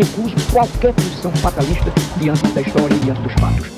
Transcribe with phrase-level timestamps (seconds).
[0.00, 3.70] recuso qualquer posição fatalista diante da história e diante dos fatos.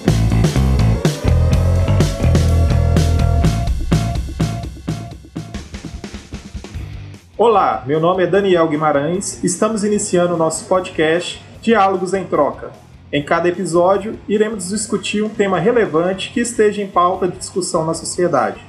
[7.37, 9.43] Olá, meu nome é Daniel Guimarães.
[9.43, 12.71] Estamos iniciando o nosso podcast Diálogos em Troca.
[13.13, 17.95] Em cada episódio, iremos discutir um tema relevante que esteja em pauta de discussão na
[17.95, 18.61] sociedade.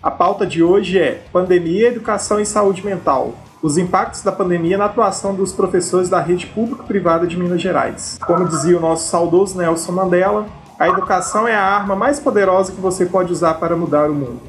[0.00, 3.34] A pauta de hoje é Pandemia, Educação e Saúde Mental,
[3.64, 8.18] os impactos da pandemia na atuação dos professores da rede público-privada de Minas Gerais.
[8.26, 10.46] Como dizia o nosso saudoso Nelson Mandela,
[10.78, 14.42] a educação é a arma mais poderosa que você pode usar para mudar o mundo.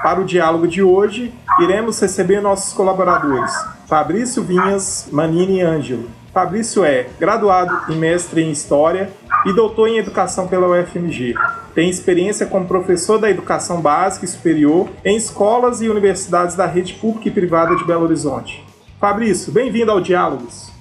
[0.00, 3.52] Para o diálogo de hoje, iremos receber nossos colaboradores,
[3.88, 6.08] Fabrício Vinhas, Manini e Ângelo.
[6.32, 9.10] Fabrício é graduado e mestre em História
[9.46, 11.34] e doutor em Educação pela UFMG.
[11.72, 16.94] Tem experiência como professor da educação básica e superior em escolas e universidades da rede
[16.94, 18.64] pública e privada de Belo Horizonte.
[18.98, 20.72] Fabrício, bem-vindo ao Diálogos.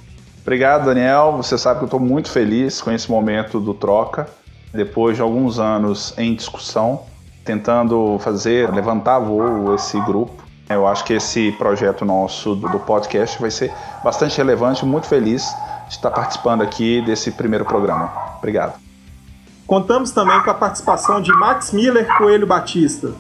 [0.42, 1.34] Obrigado, Daniel.
[1.38, 4.28] Você sabe que eu estou muito feliz com esse momento do Troca.
[4.74, 7.04] Depois de alguns anos em discussão,
[7.44, 10.44] tentando fazer, levantar voo esse grupo.
[10.68, 13.72] Eu acho que esse projeto nosso do podcast vai ser
[14.04, 14.84] bastante relevante.
[14.84, 15.54] Muito feliz
[15.90, 18.12] estar participando aqui desse primeiro programa.
[18.38, 18.80] Obrigado.
[19.68, 23.14] Contamos também com a participação de Max Miller Coelho Batista,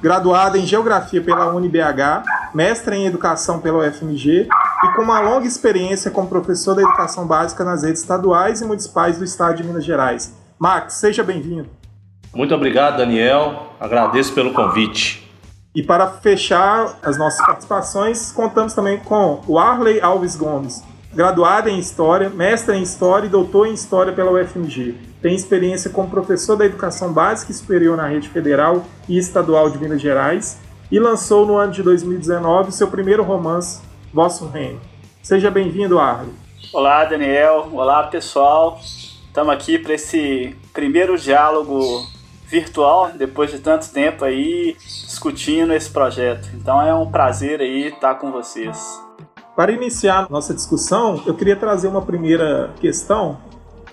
[0.00, 6.10] graduado em Geografia pela UniBH, mestre em Educação pela UFMG e com uma longa experiência
[6.10, 10.34] como professor da Educação Básica nas redes estaduais e municipais do Estado de Minas Gerais.
[10.58, 11.68] Max, seja bem-vindo.
[12.34, 13.74] Muito obrigado, Daniel.
[13.78, 15.30] Agradeço pelo convite.
[15.74, 20.82] E para fechar as nossas participações, contamos também com o Arley Alves Gomes,
[21.14, 24.94] graduado em História, mestre em História e doutor em História pela UFMG.
[25.20, 29.78] Tem experiência como professor da educação básica e superior na rede federal e estadual de
[29.78, 30.58] Minas Gerais
[30.90, 33.80] e lançou no ano de 2019 seu primeiro romance,
[34.12, 34.80] Vosso Reino.
[35.22, 36.32] Seja bem-vindo, Arley.
[36.72, 37.68] Olá, Daniel.
[37.72, 38.80] Olá, pessoal.
[38.80, 42.06] Estamos aqui para esse primeiro diálogo
[42.46, 46.50] virtual, depois de tanto tempo aí discutindo esse projeto.
[46.54, 49.00] Então é um prazer aí estar com vocês.
[49.54, 53.36] Para iniciar nossa discussão, eu queria trazer uma primeira questão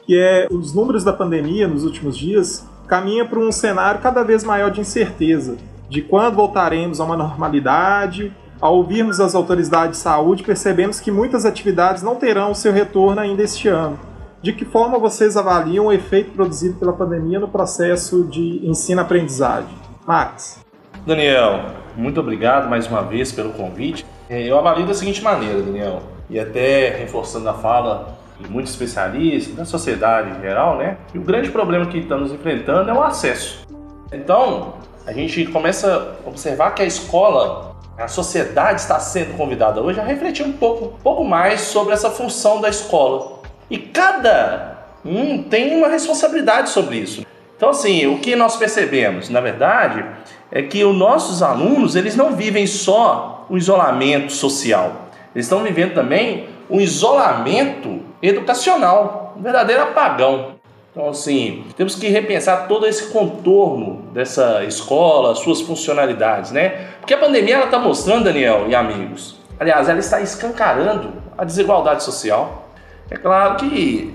[0.06, 4.44] que é os números da pandemia nos últimos dias caminha para um cenário cada vez
[4.44, 5.58] maior de incerteza
[5.90, 8.34] de quando voltaremos a uma normalidade.
[8.62, 13.44] Ao ouvirmos as autoridades de saúde, percebemos que muitas atividades não terão seu retorno ainda
[13.44, 14.00] este ano.
[14.42, 19.70] De que forma vocês avaliam o efeito produzido pela pandemia no processo de ensino-aprendizagem?
[20.08, 20.64] Max.
[21.06, 21.66] Daniel,
[21.96, 24.06] muito obrigado mais uma vez pelo convite.
[24.30, 29.56] É, eu avalio da seguinte maneira, Daniel, e até reforçando a fala de muitos especialistas,
[29.56, 30.98] da sociedade em geral, né?
[31.16, 33.66] E o grande problema que estamos enfrentando é o acesso.
[34.14, 34.76] Então,
[35.08, 40.04] a gente começa a observar que a escola, a sociedade está sendo convidada hoje a
[40.04, 43.40] refletir um pouco, um pouco mais sobre essa função da escola.
[43.68, 47.26] E cada um tem uma responsabilidade sobre isso.
[47.58, 50.06] Então, assim, o que nós percebemos, na verdade,
[50.52, 55.10] é que os nossos alunos, eles não vivem só o isolamento social.
[55.34, 60.60] Eles estão vivendo também um isolamento educacional, um verdadeiro apagão.
[60.92, 66.88] Então, assim, temos que repensar todo esse contorno dessa escola, suas funcionalidades, né?
[67.00, 72.04] Porque a pandemia ela está mostrando, Daniel e amigos, aliás, ela está escancarando a desigualdade
[72.04, 72.70] social.
[73.10, 74.14] É claro que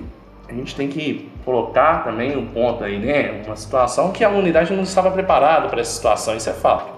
[0.49, 3.43] a gente tem que colocar também um ponto aí, né?
[3.47, 6.93] Uma situação que a unidade não estava preparada para essa situação, isso é fato.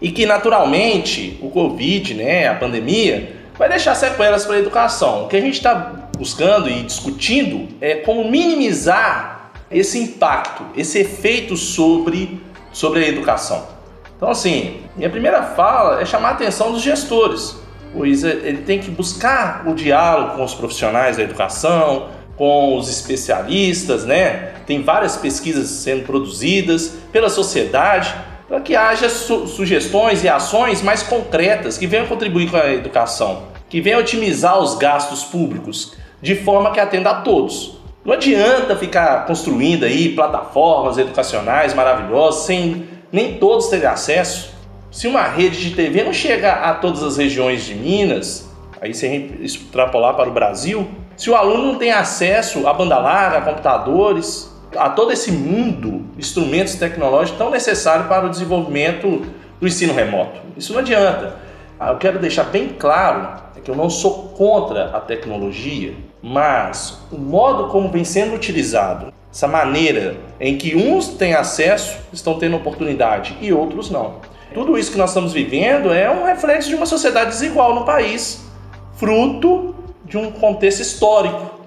[0.00, 5.24] E que naturalmente o Covid, né, a pandemia, vai deixar sequelas para a educação.
[5.24, 5.74] O que a gente está
[6.16, 12.40] buscando e discutindo é como minimizar esse impacto, esse efeito sobre,
[12.72, 13.68] sobre a educação.
[14.16, 17.56] Então, assim, minha primeira fala é chamar a atenção dos gestores,
[17.94, 22.08] pois ele tem que buscar o diálogo com os profissionais da educação,
[22.40, 24.54] com os especialistas, né?
[24.66, 28.14] Tem várias pesquisas sendo produzidas pela sociedade
[28.48, 33.50] para que haja su sugestões e ações mais concretas que venham contribuir com a educação
[33.70, 37.78] que venha otimizar os gastos públicos de forma que atenda a todos.
[38.04, 44.52] Não adianta ficar construindo aí plataformas educacionais maravilhosas sem nem todos terem acesso.
[44.90, 48.50] Se uma rede de TV não chega a todas as regiões de Minas,
[48.80, 49.06] aí se
[49.40, 50.88] extrapolar para o Brasil,
[51.20, 56.06] se o aluno não tem acesso a banda larga, a computadores, a todo esse mundo,
[56.16, 59.26] instrumentos tecnológicos tão necessários para o desenvolvimento
[59.60, 60.40] do ensino remoto.
[60.56, 61.36] Isso não adianta.
[61.78, 67.18] Eu quero deixar bem claro é que eu não sou contra a tecnologia, mas o
[67.18, 73.36] modo como vem sendo utilizado, essa maneira em que uns têm acesso, estão tendo oportunidade
[73.42, 74.14] e outros não.
[74.54, 78.42] Tudo isso que nós estamos vivendo é um reflexo de uma sociedade desigual no país,
[78.96, 79.74] fruto
[80.10, 81.60] de um contexto histórico.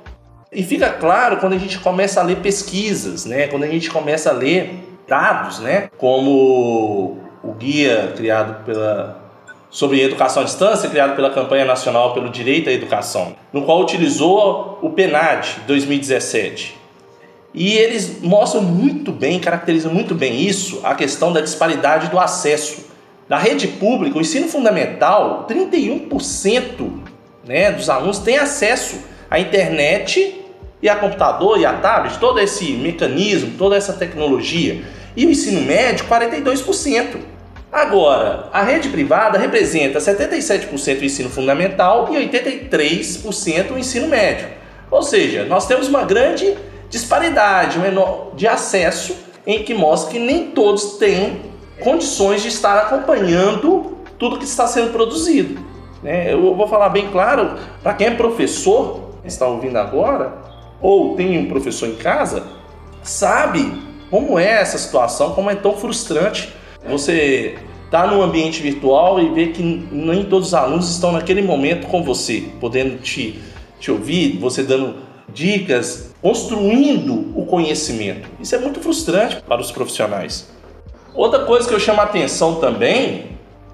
[0.51, 3.47] E fica claro quando a gente começa a ler pesquisas, né?
[3.47, 5.89] quando a gente começa a ler dados, né?
[5.97, 9.23] como o guia criado pela
[9.69, 14.77] sobre educação à distância, criado pela campanha nacional pelo direito à educação, no qual utilizou
[14.83, 16.77] o PNAD 2017.
[17.55, 22.85] E eles mostram muito bem, caracterizam muito bem isso, a questão da disparidade do acesso.
[23.27, 27.02] Da rede pública, o ensino fundamental, 31%
[27.43, 28.97] né, dos alunos têm acesso
[29.29, 30.41] à internet
[30.81, 34.81] e a computador e a tablet, todo esse mecanismo, toda essa tecnologia.
[35.15, 37.17] E o ensino médio, 42%.
[37.71, 44.47] Agora, a rede privada representa 77% o ensino fundamental e 83% o ensino médio.
[44.91, 46.55] Ou seja, nós temos uma grande
[46.89, 47.79] disparidade
[48.35, 49.15] de acesso
[49.47, 51.41] em que mostra que nem todos têm
[51.81, 55.72] condições de estar acompanhando tudo que está sendo produzido.
[56.03, 56.33] Né?
[56.33, 60.33] Eu vou falar bem claro, para quem é professor, está ouvindo agora,
[60.81, 62.43] ou tem um professor em casa,
[63.01, 63.71] sabe
[64.11, 66.53] como é essa situação, como é tão frustrante
[66.87, 67.55] você
[67.85, 72.03] está no ambiente virtual e vê que nem todos os alunos estão naquele momento com
[72.03, 73.39] você, podendo te,
[73.79, 74.95] te ouvir, você dando
[75.31, 78.27] dicas, construindo o conhecimento.
[78.39, 80.49] Isso é muito frustrante para os profissionais.
[81.13, 83.32] Outra coisa que eu chamo a atenção também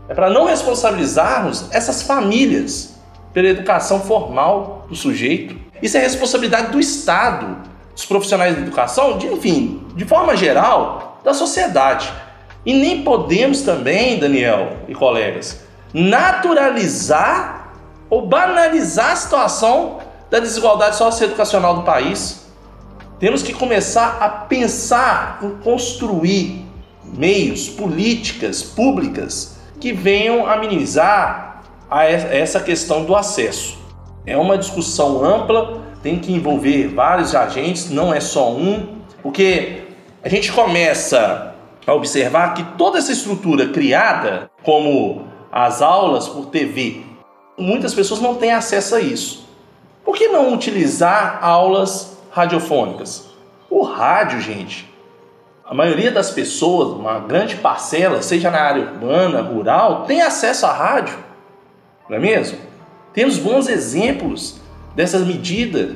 [0.10, 2.96] é para não responsabilizarmos essas famílias
[3.32, 5.56] pela educação formal do sujeito.
[5.84, 7.58] Isso é responsabilidade do Estado,
[7.94, 12.12] dos profissionais da educação, de, enfim, de forma geral, da sociedade.
[12.66, 15.60] E nem podemos também, Daniel e colegas,
[15.94, 17.72] naturalizar
[18.10, 20.00] ou banalizar a situação
[20.32, 22.48] da desigualdade socioeducacional do país.
[23.20, 26.66] Temos que começar a pensar em construir
[27.04, 33.78] meios, políticas públicas que venham a minimizar a essa questão do acesso.
[34.26, 39.84] É uma discussão ampla, tem que envolver vários agentes, não é só um, porque
[40.24, 41.56] a gente começa
[41.86, 47.02] a observar que toda essa estrutura criada, como as aulas por TV,
[47.58, 49.50] muitas pessoas não têm acesso a isso.
[50.06, 53.30] Por que não utilizar aulas radiofônicas?
[53.70, 54.89] O rádio, gente,
[55.70, 60.74] a maioria das pessoas, uma grande parcela, seja na área urbana, rural, tem acesso à
[60.74, 61.18] rádio,
[62.10, 62.58] não é mesmo?
[63.14, 64.60] Temos bons exemplos
[64.96, 65.96] dessas medidas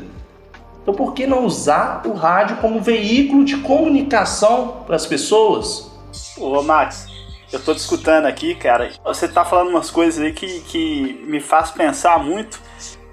[0.84, 5.90] então por que não usar o rádio como veículo de comunicação para as pessoas?
[6.38, 7.08] Ô Max,
[7.52, 8.92] eu tô discutindo aqui, cara.
[9.06, 12.60] Você tá falando umas coisas aí que, que me faz pensar muito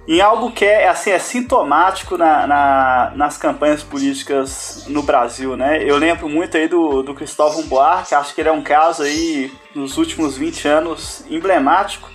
[0.08, 5.82] em algo que é assim é sintomático na, na, nas campanhas políticas no Brasil, né?
[5.82, 9.52] Eu lembro muito aí do, do Cristóvão Buarque, acho que ele é um caso aí
[9.74, 12.10] nos últimos 20 anos emblemático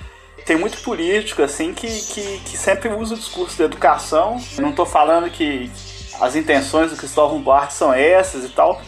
[0.45, 4.39] tem muito político assim que, que, que sempre usa o discurso da educação.
[4.59, 5.71] Não estou falando que
[6.21, 8.79] as intenções do Cristóvão Buarque são essas e tal,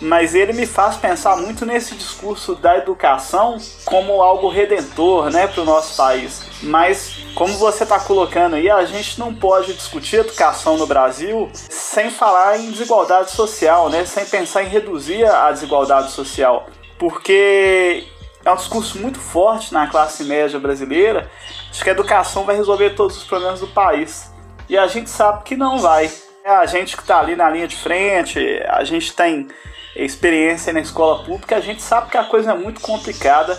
[0.00, 5.60] mas ele me faz pensar muito nesse discurso da educação como algo redentor né, para
[5.60, 6.42] o nosso país.
[6.62, 12.10] Mas, como você está colocando aí, a gente não pode discutir educação no Brasil sem
[12.10, 16.66] falar em desigualdade social, né, sem pensar em reduzir a desigualdade social.
[16.98, 18.06] Porque
[18.44, 21.30] é um discurso muito forte na classe média brasileira
[21.70, 24.30] de que a educação vai resolver todos os problemas do país.
[24.66, 26.10] E a gente sabe que não vai.
[26.42, 29.48] É a gente que está ali na linha de frente, a gente tem
[29.94, 33.58] experiência na escola pública, a gente sabe que a coisa é muito complicada.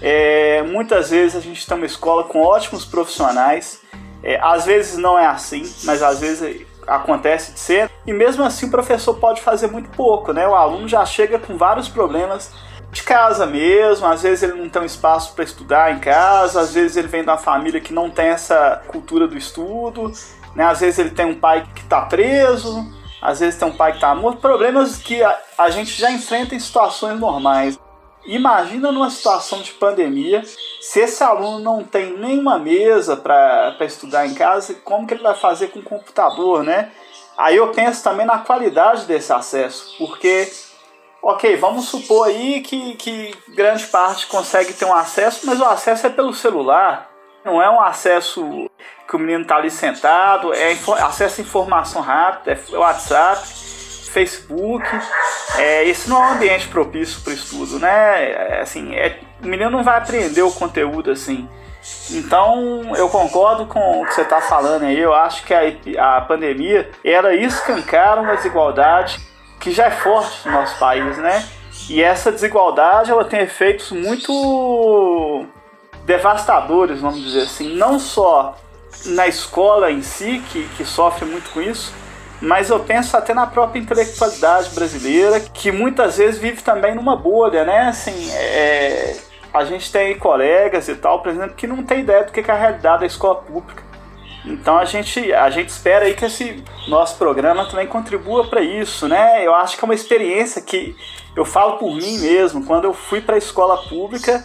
[0.00, 3.80] É, muitas vezes a gente tem uma escola com ótimos profissionais.
[4.22, 7.90] É, às vezes não é assim, mas às vezes acontece de ser.
[8.06, 10.46] E mesmo assim o professor pode fazer muito pouco, né?
[10.46, 12.52] O aluno já chega com vários problemas
[12.94, 16.72] de casa mesmo, às vezes ele não tem um espaço para estudar em casa, às
[16.72, 20.12] vezes ele vem de uma família que não tem essa cultura do estudo,
[20.54, 20.64] né?
[20.64, 22.86] às vezes ele tem um pai que está preso,
[23.24, 26.54] às vezes tem um pai que está morto, problemas que a, a gente já enfrenta
[26.54, 27.78] em situações normais.
[28.26, 30.42] Imagina numa situação de pandemia,
[30.80, 35.34] se esse aluno não tem nenhuma mesa para estudar em casa, como que ele vai
[35.34, 36.92] fazer com o computador, né?
[37.38, 40.52] Aí eu penso também na qualidade desse acesso, porque
[41.22, 46.06] ok, vamos supor aí que, que grande parte consegue ter um acesso, mas o acesso
[46.06, 47.10] é pelo celular.
[47.44, 48.70] Não é um acesso
[49.06, 50.72] que o menino está ali sentado, é
[51.02, 53.46] acesso a informação rápida, é WhatsApp,
[54.14, 54.86] Facebook.
[55.58, 58.32] É, esse não é um ambiente propício para o estudo, né?
[58.32, 61.48] É, assim, é, o menino não vai aprender o conteúdo assim.
[62.12, 64.98] Então, eu concordo com o que você está falando aí.
[64.98, 69.18] Eu acho que a, a pandemia era escancar uma desigualdade
[69.60, 71.46] que já é forte no nosso país, né?
[71.90, 75.46] E essa desigualdade ela tem efeitos muito
[76.04, 78.56] devastadores, vamos dizer assim, não só
[79.06, 81.92] na escola em si, que, que sofre muito com isso,
[82.40, 87.64] mas eu penso até na própria intelectualidade brasileira, que muitas vezes vive também numa bolha,
[87.64, 87.88] né?
[87.88, 89.16] Assim, é,
[89.52, 92.54] a gente tem colegas e tal, por exemplo, que não tem ideia do que é
[92.54, 93.82] a realidade da escola pública.
[94.44, 99.08] Então a gente, a gente espera aí que esse nosso programa também contribua para isso,
[99.08, 99.44] né?
[99.44, 100.94] Eu acho que é uma experiência que
[101.34, 102.66] eu falo por mim mesmo.
[102.66, 104.44] Quando eu fui para a escola pública,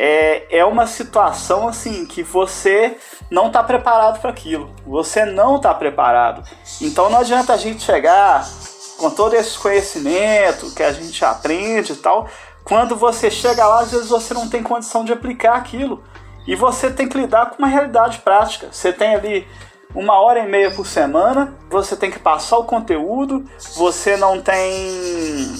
[0.00, 2.96] é, é uma situação assim que você
[3.28, 4.70] não está preparado para aquilo.
[4.86, 6.48] Você não está preparado.
[6.80, 8.48] Então não adianta a gente chegar
[8.96, 12.28] com todo esse conhecimento que a gente aprende e tal.
[12.62, 16.04] Quando você chega lá, às vezes você não tem condição de aplicar aquilo.
[16.46, 18.68] E você tem que lidar com uma realidade prática.
[18.70, 19.48] Você tem ali
[19.96, 25.52] uma hora e meia por semana, você tem que passar o conteúdo, você não tem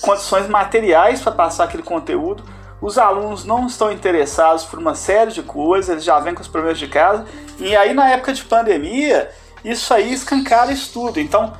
[0.00, 2.44] condições materiais para passar aquele conteúdo
[2.80, 6.48] os alunos não estão interessados por uma série de coisas, eles já vêm com os
[6.48, 7.26] problemas de casa.
[7.58, 9.30] E aí, na época de pandemia,
[9.64, 11.20] isso aí escancara estudo.
[11.20, 11.52] Então,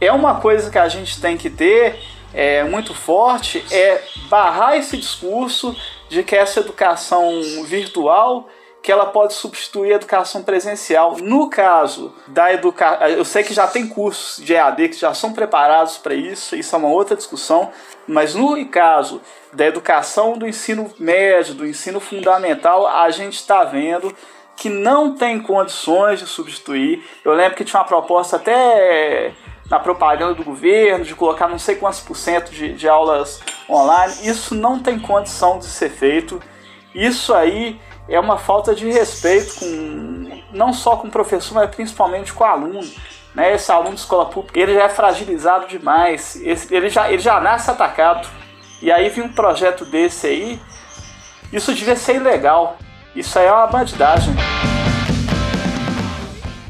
[0.00, 2.00] é uma coisa que a gente tem que ter
[2.32, 5.76] é, muito forte, é barrar esse discurso
[6.08, 7.30] de que essa educação
[7.64, 8.48] virtual
[8.84, 11.16] que ela pode substituir a educação presencial.
[11.16, 15.32] No caso da educação, eu sei que já tem cursos de EAD que já são
[15.32, 17.72] preparados para isso, isso é uma outra discussão,
[18.06, 19.22] mas no caso
[19.54, 24.14] da educação do ensino médio, do ensino fundamental, a gente está vendo
[24.54, 27.02] que não tem condições de substituir.
[27.24, 29.32] Eu lembro que tinha uma proposta até
[29.70, 34.12] na propaganda do governo de colocar não sei quantos por cento de, de aulas online.
[34.24, 36.38] Isso não tem condição de ser feito.
[36.94, 42.32] Isso aí é uma falta de respeito com não só com o professor, mas principalmente
[42.32, 42.80] com o aluno.
[43.34, 43.54] Né?
[43.54, 46.36] Esse aluno de escola pública ele já é fragilizado demais,
[46.70, 48.28] ele, já, ele já nasce atacado.
[48.80, 50.60] E aí vem um projeto desse aí,
[51.52, 52.76] isso devia ser ilegal.
[53.14, 54.34] Isso aí é uma bandidagem.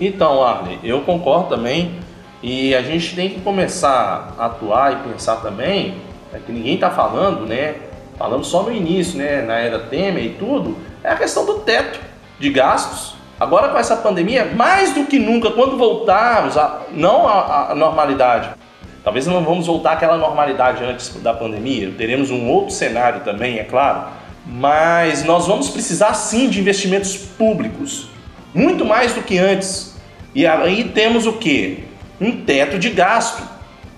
[0.01, 2.01] Então, Arne, eu concordo também.
[2.43, 5.97] E a gente tem que começar a atuar e pensar também,
[6.31, 7.77] é que ninguém está falando, né?
[8.17, 9.43] Falando só no início, né?
[9.43, 12.01] Na era Temer e tudo, é a questão do teto
[12.39, 13.15] de gastos.
[13.39, 18.51] Agora com essa pandemia, mais do que nunca, quando voltarmos a não a normalidade,
[19.03, 23.65] talvez não vamos voltar àquela normalidade antes da pandemia, teremos um outro cenário também, é
[23.65, 24.07] claro,
[24.47, 28.09] mas nós vamos precisar sim de investimentos públicos,
[28.55, 30.01] muito mais do que antes.
[30.33, 31.85] E aí temos o que?
[32.21, 33.43] Um teto de gasto.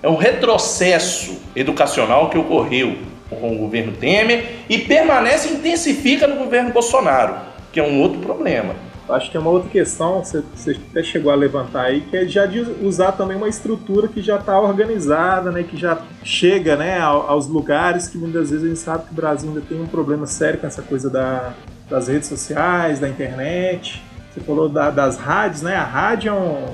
[0.02, 2.96] É um retrocesso educacional que ocorreu
[3.28, 7.36] com o governo Temer e permanece e intensifica no governo Bolsonaro,
[7.72, 8.74] que é um outro problema.
[9.08, 12.26] Acho que é uma outra questão, você, você até chegou a levantar aí, que é
[12.26, 16.98] já de usar também uma estrutura que já está organizada, né, que já chega né,
[16.98, 20.26] aos lugares que muitas vezes a gente sabe que o Brasil ainda tem um problema
[20.26, 21.54] sério com essa coisa da,
[21.88, 24.02] das redes sociais, da internet.
[24.32, 25.76] Você falou da, das rádios, né?
[25.76, 26.64] A rádio é, um,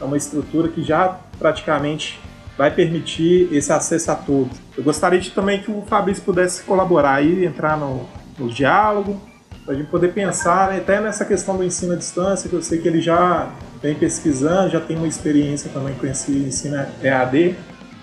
[0.00, 2.20] é uma estrutura que já praticamente
[2.60, 4.58] vai permitir esse acesso a todos.
[4.76, 8.06] Eu gostaria de, também que o Fabrício pudesse colaborar aí, entrar no,
[8.38, 9.18] no diálogo,
[9.64, 12.60] para a gente poder pensar né, até nessa questão do ensino à distância, que eu
[12.60, 13.48] sei que ele já
[13.82, 17.56] vem pesquisando, já tem uma experiência também com esse ensino EAD.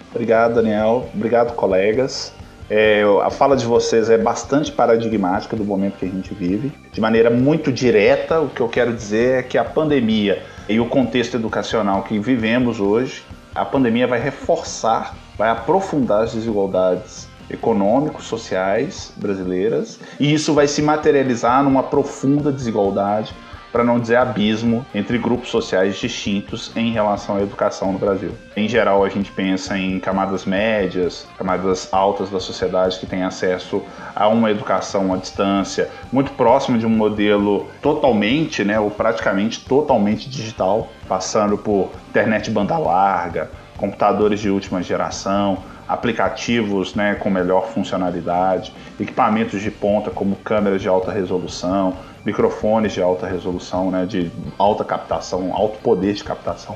[0.09, 1.07] Obrigado, Daniel.
[1.13, 2.33] Obrigado, colegas.
[2.67, 6.71] É, a fala de vocês é bastante paradigmática do momento que a gente vive.
[6.91, 10.87] De maneira muito direta, o que eu quero dizer é que a pandemia e o
[10.87, 13.23] contexto educacional que vivemos hoje
[13.57, 20.81] a pandemia vai reforçar, vai aprofundar as desigualdades econômicos, sociais brasileiras, e isso vai se
[20.81, 23.33] materializar numa profunda desigualdade,
[23.71, 28.31] para não dizer abismo, entre grupos sociais distintos em relação à educação no Brasil.
[28.55, 33.83] Em geral, a gente pensa em camadas médias, camadas altas da sociedade que têm acesso
[34.15, 40.29] a uma educação à distância, muito próximo de um modelo totalmente, né, ou praticamente totalmente
[40.29, 48.73] digital, passando por internet banda larga, computadores de última geração, aplicativos né, com melhor funcionalidade,
[48.99, 51.93] equipamentos de ponta como câmeras de alta resolução,
[52.27, 56.75] microfones de alta resolução, né, de alta captação, alto poder de captação.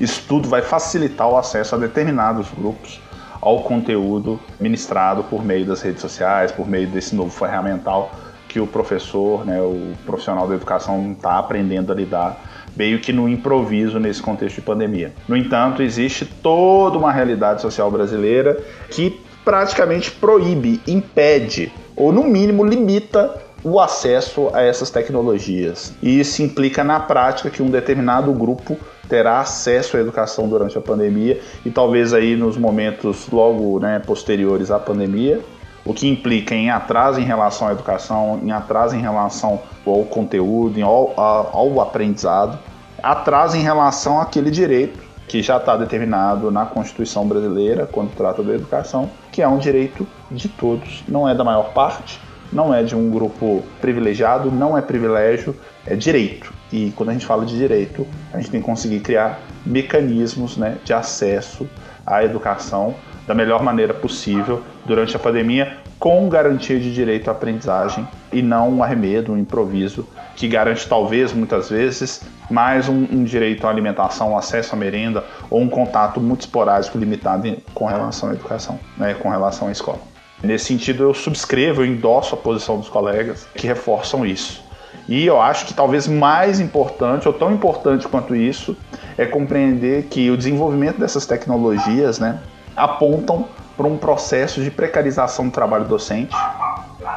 [0.00, 3.00] Isso tudo vai facilitar o acesso a determinados grupos
[3.40, 8.10] ao conteúdo ministrado por meio das redes sociais, por meio desse novo ferramental
[8.48, 12.40] que o professor, né, o profissional da educação está aprendendo a lidar
[12.76, 15.12] meio que no improviso nesse contexto de pandemia.
[15.28, 18.60] No entanto, existe toda uma realidade social brasileira
[18.90, 25.94] que praticamente proíbe, impede ou no mínimo limita o acesso a essas tecnologias.
[26.02, 28.76] E isso implica na prática que um determinado grupo
[29.08, 34.70] terá acesso à educação durante a pandemia e talvez aí nos momentos logo né, posteriores
[34.70, 35.40] à pandemia
[35.84, 40.82] o que implica em atraso em relação à educação, em atraso em relação ao conteúdo,
[40.84, 42.58] ao, ao aprendizado,
[43.02, 48.54] atraso em relação àquele direito que já está determinado na Constituição brasileira quando trata da
[48.54, 52.20] educação, que é um direito de todos, não é da maior parte,
[52.52, 55.56] não é de um grupo privilegiado, não é privilégio,
[55.86, 56.52] é direito.
[56.72, 60.76] E quando a gente fala de direito, a gente tem que conseguir criar mecanismos né,
[60.84, 61.68] de acesso
[62.06, 62.94] à educação
[63.26, 68.70] da melhor maneira possível durante a pandemia, com garantia de direito à aprendizagem e não
[68.70, 74.36] um arremedo, um improviso que garante talvez muitas vezes mais um, um direito à alimentação,
[74.36, 79.28] acesso à merenda ou um contato muito esporádico limitado com relação à educação, né, com
[79.28, 80.11] relação à escola.
[80.42, 84.62] Nesse sentido, eu subscrevo, eu endosso a posição dos colegas que reforçam isso.
[85.08, 88.76] E eu acho que talvez mais importante, ou tão importante quanto isso,
[89.16, 92.40] é compreender que o desenvolvimento dessas tecnologias né,
[92.76, 93.46] apontam
[93.76, 96.34] para um processo de precarização do trabalho docente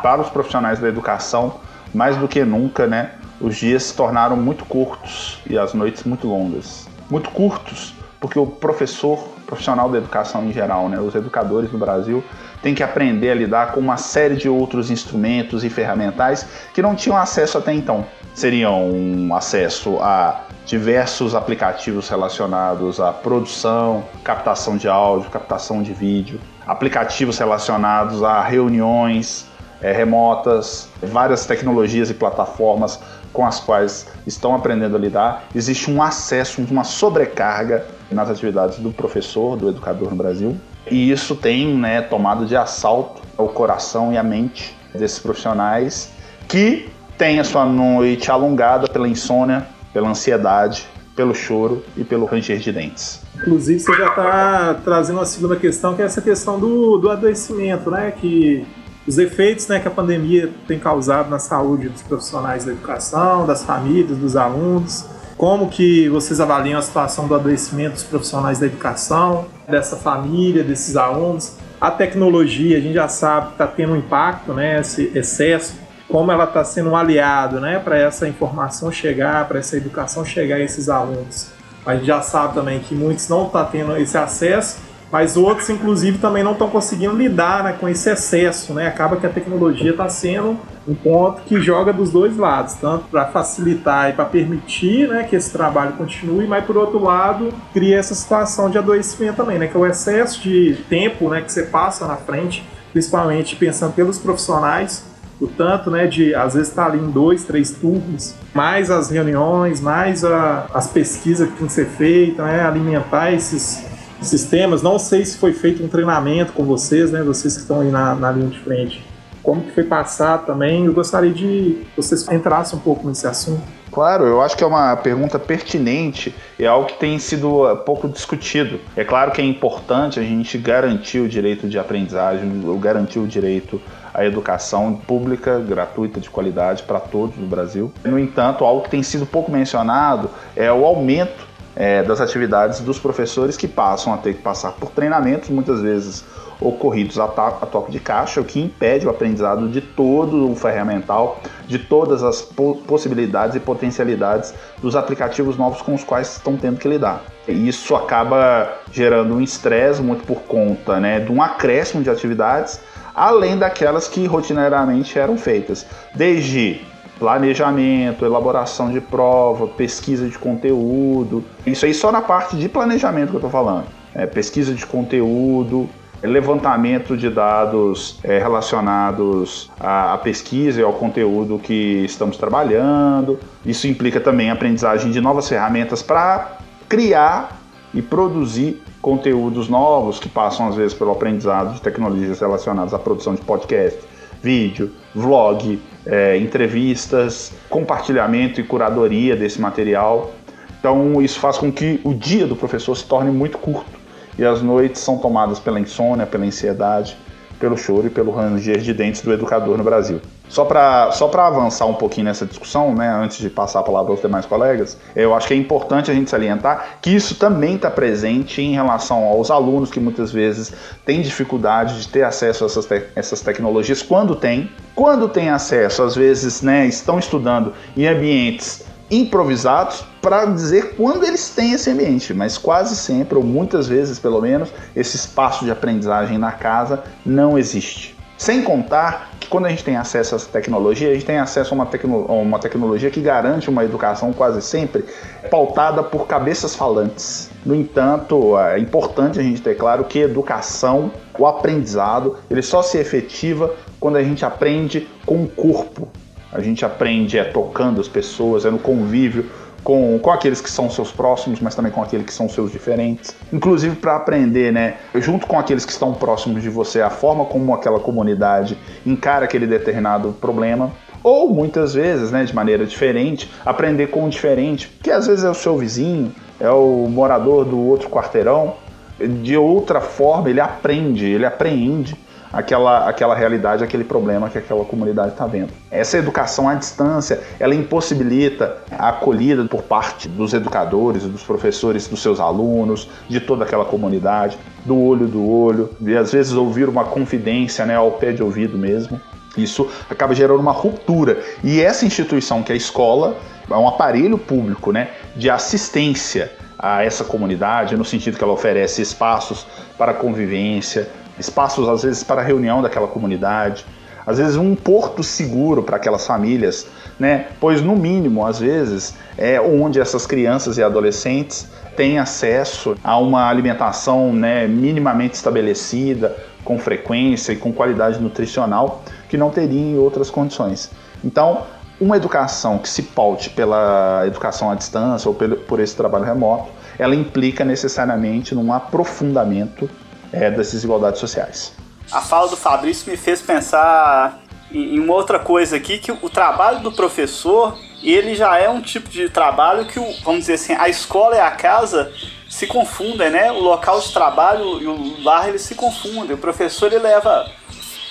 [0.01, 1.55] para os profissionais da educação,
[1.93, 3.11] mais do que nunca, né?
[3.39, 6.87] Os dias se tornaram muito curtos e as noites muito longas.
[7.09, 12.23] Muito curtos, porque o professor profissional da educação em geral, né, os educadores no Brasil,
[12.61, 16.95] têm que aprender a lidar com uma série de outros instrumentos e ferramentais que não
[16.95, 18.05] tinham acesso até então.
[18.33, 26.39] Seriam um acesso a diversos aplicativos relacionados à produção, captação de áudio, captação de vídeo,
[26.65, 29.47] aplicativos relacionados a reuniões
[29.81, 32.99] é, remotas, várias tecnologias e plataformas
[33.31, 35.43] com as quais estão aprendendo a lidar.
[35.53, 40.57] Existe um acesso, uma sobrecarga nas atividades do professor, do educador no Brasil.
[40.89, 46.11] E isso tem né, tomado de assalto o coração e a mente desses profissionais
[46.47, 52.59] que têm a sua noite alongada pela insônia, pela ansiedade, pelo choro e pelo ranger
[52.59, 53.21] de dentes.
[53.35, 57.89] Inclusive, você já está trazendo uma segunda questão, que é essa questão do, do adoecimento,
[57.89, 58.11] né?
[58.11, 58.65] Que
[59.07, 63.63] os efeitos né, que a pandemia tem causado na saúde dos profissionais da educação, das
[63.63, 65.05] famílias, dos alunos.
[65.37, 70.95] Como que vocês avaliam a situação do adoecimento dos profissionais da educação, dessa família, desses
[70.95, 71.57] alunos?
[71.79, 76.31] A tecnologia, a gente já sabe que está tendo um impacto, né, esse excesso como
[76.31, 80.59] ela está sendo um aliado né, para essa informação chegar, para essa educação chegar a
[80.59, 81.47] esses alunos.
[81.85, 84.77] A gente já sabe também que muitos não estão tá tendo esse acesso,
[85.11, 88.73] mas outros, inclusive, também não estão conseguindo lidar né, com esse excesso.
[88.73, 88.87] Né?
[88.87, 93.25] Acaba que a tecnologia está sendo um ponto que joga dos dois lados, tanto para
[93.25, 98.13] facilitar e para permitir né, que esse trabalho continue, mas por outro lado cria essa
[98.13, 102.05] situação de adoecimento também, né, que é o excesso de tempo né, que você passa
[102.05, 106.99] na frente, principalmente pensando pelos profissionais o tanto né, de às vezes estar tá ali
[106.99, 111.87] em dois, três turnos, mais as reuniões, mais a, as pesquisas que tem que ser
[111.87, 113.84] feitas, né, alimentar esses
[114.21, 114.81] sistemas.
[114.81, 118.15] Não sei se foi feito um treinamento com vocês, né, vocês que estão aí na,
[118.15, 119.03] na linha de frente.
[119.41, 120.85] Como que foi passado também?
[120.85, 123.61] Eu gostaria de vocês entrassem um pouco nesse assunto.
[123.91, 128.09] Claro, eu acho que é uma pergunta pertinente e é algo que tem sido pouco
[128.09, 128.79] discutido.
[128.95, 132.49] É claro que é importante a gente garantir o direito de aprendizagem,
[132.79, 133.79] garantir o direito
[134.15, 137.91] a educação pública, gratuita, de qualidade para todos no Brasil.
[138.03, 141.45] No entanto, algo que tem sido pouco mencionado é o aumento
[141.75, 146.23] é, das atividades dos professores que passam a ter que passar por treinamentos, muitas vezes
[146.59, 151.41] ocorridos a, a toque de caixa, o que impede o aprendizado de todo o ferramental,
[151.67, 156.77] de todas as po possibilidades e potencialidades dos aplicativos novos com os quais estão tendo
[156.77, 157.23] que lidar.
[157.47, 162.79] Isso acaba gerando um estresse muito por conta né, de um acréscimo de atividades
[163.15, 166.81] além daquelas que rotineiramente eram feitas, desde
[167.19, 171.43] planejamento, elaboração de prova, pesquisa de conteúdo.
[171.65, 173.85] Isso aí só na parte de planejamento que eu estou falando.
[174.13, 175.89] É, pesquisa de conteúdo,
[176.21, 183.39] levantamento de dados é, relacionados à, à, pesquisa e ao conteúdo que estamos trabalhando.
[183.65, 187.61] Isso implica também a aprendizagem de novas ferramentas para criar
[187.93, 193.35] e produzir conteúdos novos que passam às vezes pelo aprendizado de tecnologias relacionadas à produção
[193.35, 193.99] de podcast,
[194.41, 200.33] vídeo, vlog, é, entrevistas, compartilhamento e curadoria desse material.
[200.79, 203.99] Então isso faz com que o dia do professor se torne muito curto
[204.37, 207.17] e as noites são tomadas pela insônia, pela ansiedade,
[207.59, 210.21] pelo choro e pelo ranger de dentes do educador no Brasil.
[210.55, 214.21] Só para só avançar um pouquinho nessa discussão, né, antes de passar a palavra aos
[214.21, 218.61] demais colegas, eu acho que é importante a gente salientar que isso também está presente
[218.61, 220.71] em relação aos alunos que muitas vezes
[221.03, 224.71] têm dificuldade de ter acesso a essas, te essas tecnologias quando tem.
[224.95, 231.49] Quando tem acesso, às vezes né, estão estudando em ambientes improvisados para dizer quando eles
[231.49, 236.37] têm esse ambiente, mas quase sempre, ou muitas vezes pelo menos, esse espaço de aprendizagem
[236.37, 238.14] na casa não existe.
[238.37, 241.73] Sem contar que quando a gente tem acesso a essa tecnologia, a gente tem acesso
[241.73, 245.05] a uma, tecno uma tecnologia que garante uma educação quase sempre
[245.49, 247.49] pautada por cabeças falantes.
[247.65, 252.97] No entanto, é importante a gente ter claro que educação, o aprendizado, ele só se
[252.97, 256.09] efetiva quando a gente aprende com o corpo.
[256.51, 259.49] A gente aprende é tocando as pessoas, é no convívio,
[259.85, 263.35] com, com aqueles que são seus próximos, mas também com aqueles que são seus diferentes.
[263.53, 267.71] Inclusive para aprender, né, junto com aqueles que estão próximos de você, a forma como
[267.71, 270.91] aquela comunidade encara aquele determinado problema.
[271.23, 275.49] Ou muitas vezes, né, de maneira diferente, aprender com o diferente, que às vezes é
[275.49, 278.73] o seu vizinho, é o morador do outro quarteirão.
[279.19, 282.17] De outra forma, ele aprende, ele apreende
[282.55, 285.73] aquela, aquela realidade, aquele problema que aquela comunidade está vendo.
[285.91, 292.21] Essa educação à distância, ela impossibilita a acolhida por parte dos educadores, dos professores, dos
[292.21, 297.03] seus alunos, de toda aquela comunidade, do olho do olho, e às vezes ouvir uma
[297.03, 299.19] confidência né, ao pé de ouvido mesmo.
[299.57, 301.41] Isso acaba gerando uma ruptura.
[301.61, 303.35] E essa instituição que é a escola
[303.69, 309.01] é um aparelho público né, de assistência a essa comunidade, no sentido que ela oferece
[309.01, 309.65] espaços
[309.97, 313.85] para convivência, espaços às vezes para reunião daquela comunidade,
[314.25, 316.87] às vezes um porto seguro para aquelas famílias,
[317.19, 317.47] né?
[317.59, 323.47] Pois no mínimo, às vezes, é onde essas crianças e adolescentes têm acesso a uma
[323.47, 330.31] alimentação, né, minimamente estabelecida, com frequência e com qualidade nutricional que não teriam em outras
[330.31, 330.89] condições.
[331.23, 331.61] Então,
[332.01, 337.15] uma educação que se paute pela educação à distância ou por esse trabalho remoto, ela
[337.15, 339.89] implica necessariamente num aprofundamento
[340.31, 341.73] é, das desigualdades sociais.
[342.11, 344.39] A fala do Fabrício me fez pensar
[344.71, 349.09] em uma outra coisa aqui, que o trabalho do professor, ele já é um tipo
[349.09, 352.11] de trabalho que, vamos dizer assim, a escola e a casa
[352.49, 353.51] se confundem, né?
[353.51, 356.35] O local de trabalho e o lar, eles se confundem.
[356.35, 357.49] O professor, ele leva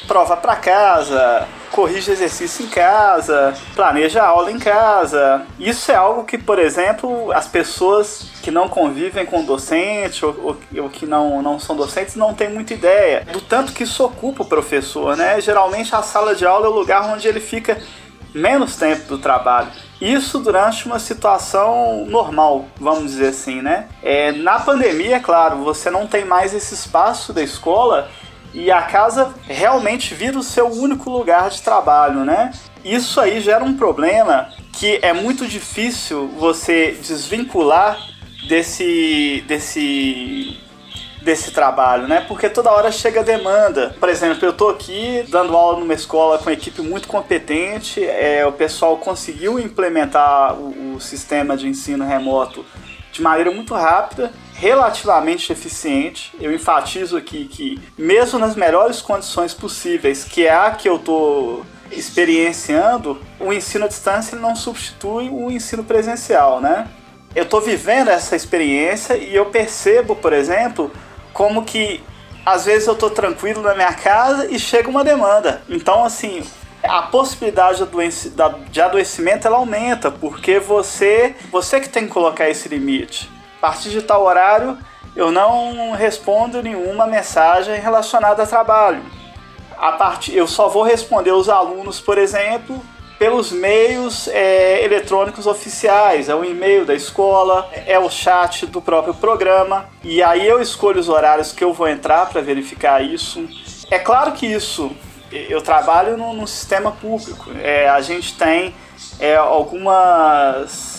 [0.07, 5.45] prova para casa, corrige exercício em casa, planeja aula em casa.
[5.59, 10.83] Isso é algo que, por exemplo, as pessoas que não convivem com docente ou, ou,
[10.85, 14.45] ou, que não, não são docentes não têm muita ideia do tanto que isso ocupa
[14.45, 15.41] o professor, né?
[15.41, 17.77] Geralmente a sala de aula é o lugar onde ele fica
[18.33, 19.69] menos tempo do trabalho.
[20.01, 23.89] Isso durante uma situação normal, vamos dizer assim, né?
[24.03, 28.09] É, na pandemia, é claro, você não tem mais esse espaço da escola
[28.55, 32.53] e a casa realmente vira o seu único lugar de trabalho, né?
[32.85, 37.99] Isso aí gera um problema que é muito difícil você desvincular
[38.49, 40.61] desse desse
[41.21, 42.21] desse trabalho, né?
[42.29, 43.97] Porque toda hora chega demanda.
[43.99, 48.47] Por exemplo, eu tô aqui dando aula numa escola com uma equipe muito competente, é,
[48.47, 52.65] o pessoal conseguiu implementar o, o sistema de ensino remoto
[53.11, 56.33] de maneira muito rápida relativamente eficiente.
[56.41, 61.67] Eu enfatizo aqui que, mesmo nas melhores condições possíveis, que é a que eu estou
[61.91, 66.89] experienciando, o ensino à distância não substitui o ensino presencial, né?
[67.35, 70.91] Eu estou vivendo essa experiência e eu percebo, por exemplo,
[71.33, 72.03] como que
[72.47, 75.63] às vezes eu estou tranquilo na minha casa e chega uma demanda.
[75.69, 76.45] Então, assim,
[76.83, 77.83] a possibilidade
[78.71, 83.35] de adoecimento ela aumenta, porque você, você que tem que colocar esse limite
[83.65, 84.77] partir de tal horário
[85.17, 89.03] eu não respondo nenhuma mensagem relacionada a trabalho.
[89.79, 92.79] A partir, eu só vou responder os alunos, por exemplo,
[93.19, 99.15] pelos meios é, eletrônicos oficiais, é o e-mail da escola, é o chat do próprio
[99.15, 103.49] programa, e aí eu escolho os horários que eu vou entrar para verificar isso.
[103.91, 104.91] É claro que isso,
[105.33, 108.75] eu trabalho no sistema público, é, a gente tem
[109.19, 110.94] é, algumas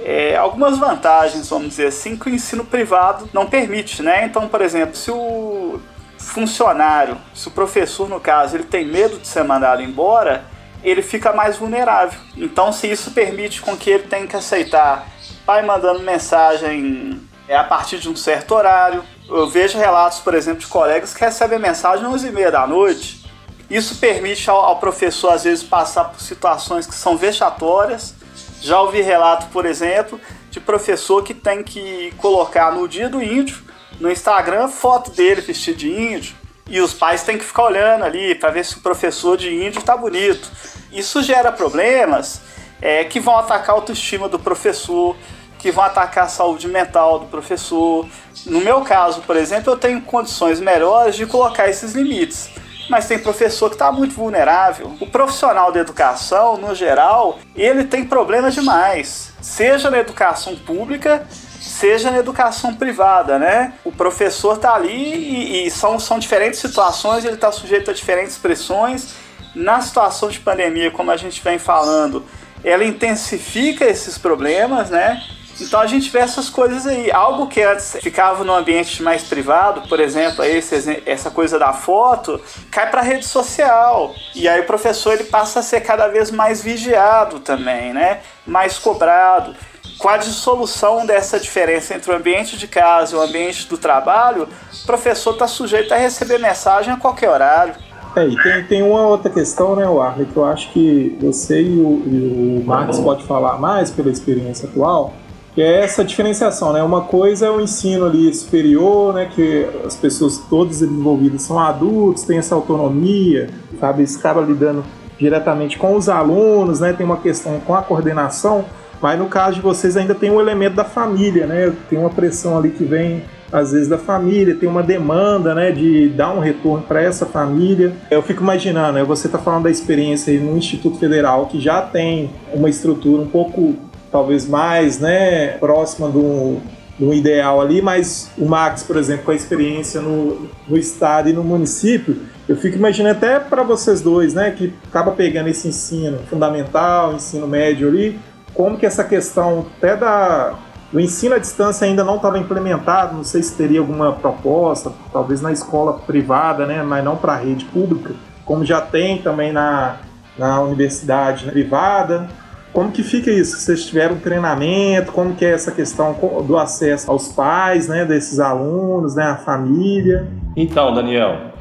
[0.00, 4.24] é, algumas vantagens, vamos dizer assim, que o ensino privado não permite, né?
[4.24, 5.80] Então, por exemplo, se o
[6.18, 10.44] funcionário, se o professor, no caso, ele tem medo de ser mandado embora,
[10.82, 12.18] ele fica mais vulnerável.
[12.36, 15.06] Então, se isso permite com que ele tenha que aceitar
[15.44, 20.60] pai mandando mensagem é, a partir de um certo horário, eu vejo relatos, por exemplo,
[20.60, 23.26] de colegas que recebem mensagem às 11h30 da noite.
[23.70, 28.14] Isso permite ao, ao professor, às vezes, passar por situações que são vexatórias,
[28.60, 33.62] já ouvi relato, por exemplo, de professor que tem que colocar no dia do índio,
[34.00, 36.36] no Instagram, foto dele vestido de índio.
[36.68, 39.78] E os pais têm que ficar olhando ali para ver se o professor de índio
[39.78, 40.50] está bonito.
[40.92, 42.42] Isso gera problemas
[42.80, 45.16] é, que vão atacar a autoestima do professor,
[45.58, 48.06] que vão atacar a saúde mental do professor.
[48.44, 52.50] No meu caso, por exemplo, eu tenho condições melhores de colocar esses limites
[52.88, 54.94] mas tem professor que está muito vulnerável.
[55.00, 61.26] O profissional da educação, no geral, ele tem problemas demais, seja na educação pública,
[61.60, 63.74] seja na educação privada, né?
[63.84, 68.36] O professor está ali e, e, são, são diferentes situações, ele está sujeito a diferentes
[68.38, 69.14] pressões.
[69.54, 72.24] Na situação de pandemia, como a gente vem falando,
[72.62, 75.22] ela intensifica esses problemas, né?
[75.60, 77.10] Então a gente vê essas coisas aí.
[77.10, 82.40] Algo que antes ficava no ambiente mais privado, por exemplo, esse, essa coisa da foto,
[82.70, 84.14] cai para rede social.
[84.34, 88.20] E aí o professor ele passa a ser cada vez mais vigiado também, né?
[88.46, 89.54] Mais cobrado.
[89.98, 94.48] Com a dissolução dessa diferença entre o ambiente de casa e o ambiente do trabalho,
[94.82, 97.74] o professor está sujeito a receber mensagem a qualquer horário.
[98.14, 101.78] É, e tem, tem uma outra questão, né, Warley, que eu acho que você e
[101.78, 105.14] o, e o Marcos pode falar mais pela experiência atual,
[105.58, 106.80] que é essa diferenciação, né?
[106.84, 109.28] Uma coisa é o ensino ali superior, né?
[109.34, 114.04] Que as pessoas todas envolvidas são adultos, têm essa autonomia, sabe?
[114.04, 114.84] Acaba lidando
[115.18, 116.92] diretamente com os alunos, né?
[116.92, 118.66] Tem uma questão com a coordenação,
[119.02, 121.72] mas no caso de vocês ainda tem um elemento da família, né?
[121.90, 126.10] Tem uma pressão ali que vem às vezes da família, tem uma demanda, né, de
[126.10, 127.94] dar um retorno para essa família.
[128.10, 131.80] Eu fico imaginando, né, você está falando da experiência aí no Instituto Federal que já
[131.80, 133.74] tem uma estrutura um pouco
[134.10, 136.58] talvez mais né, próxima do,
[136.98, 141.32] do ideal ali, mas o Max, por exemplo, com a experiência no, no estado e
[141.32, 142.16] no município,
[142.48, 147.46] eu fico imaginando até para vocês dois, né, que acaba pegando esse ensino fundamental, ensino
[147.46, 148.18] médio ali,
[148.54, 150.58] como que essa questão até da
[150.92, 155.42] o ensino à distância ainda não estava implementado, não sei se teria alguma proposta, talvez
[155.42, 159.96] na escola privada, né, mas não para a rede pública, como já tem também na,
[160.38, 162.28] na universidade privada.
[162.72, 163.58] Como que fica isso?
[163.58, 165.12] Vocês tiveram treinamento?
[165.12, 166.14] Como que é essa questão
[166.46, 170.28] do acesso aos pais, né, desses alunos, né, a família?
[170.56, 171.52] Então, Daniel,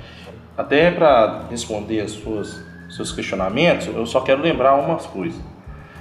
[0.58, 5.40] até para responder as suas seus questionamentos, eu só quero lembrar umas coisas.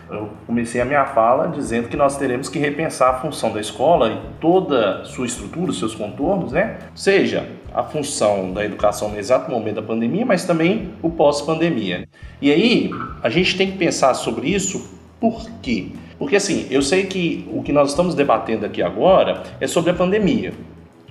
[0.09, 4.09] Eu comecei a minha fala dizendo que nós teremos que repensar a função da escola
[4.09, 6.79] e toda sua estrutura, seus contornos, né?
[6.95, 12.09] Seja a função da educação no exato momento da pandemia, mas também o pós-pandemia.
[12.41, 12.91] E aí,
[13.21, 14.96] a gente tem que pensar sobre isso
[15.31, 15.89] por quê?
[16.19, 19.95] Porque assim, eu sei que o que nós estamos debatendo aqui agora é sobre a
[19.95, 20.55] pandemia.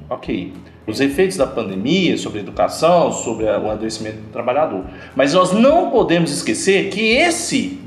[0.10, 0.54] Ok.
[0.88, 4.86] Os efeitos da pandemia sobre a educação, sobre o adoecimento do trabalhador.
[5.16, 7.80] Mas nós não podemos esquecer que esse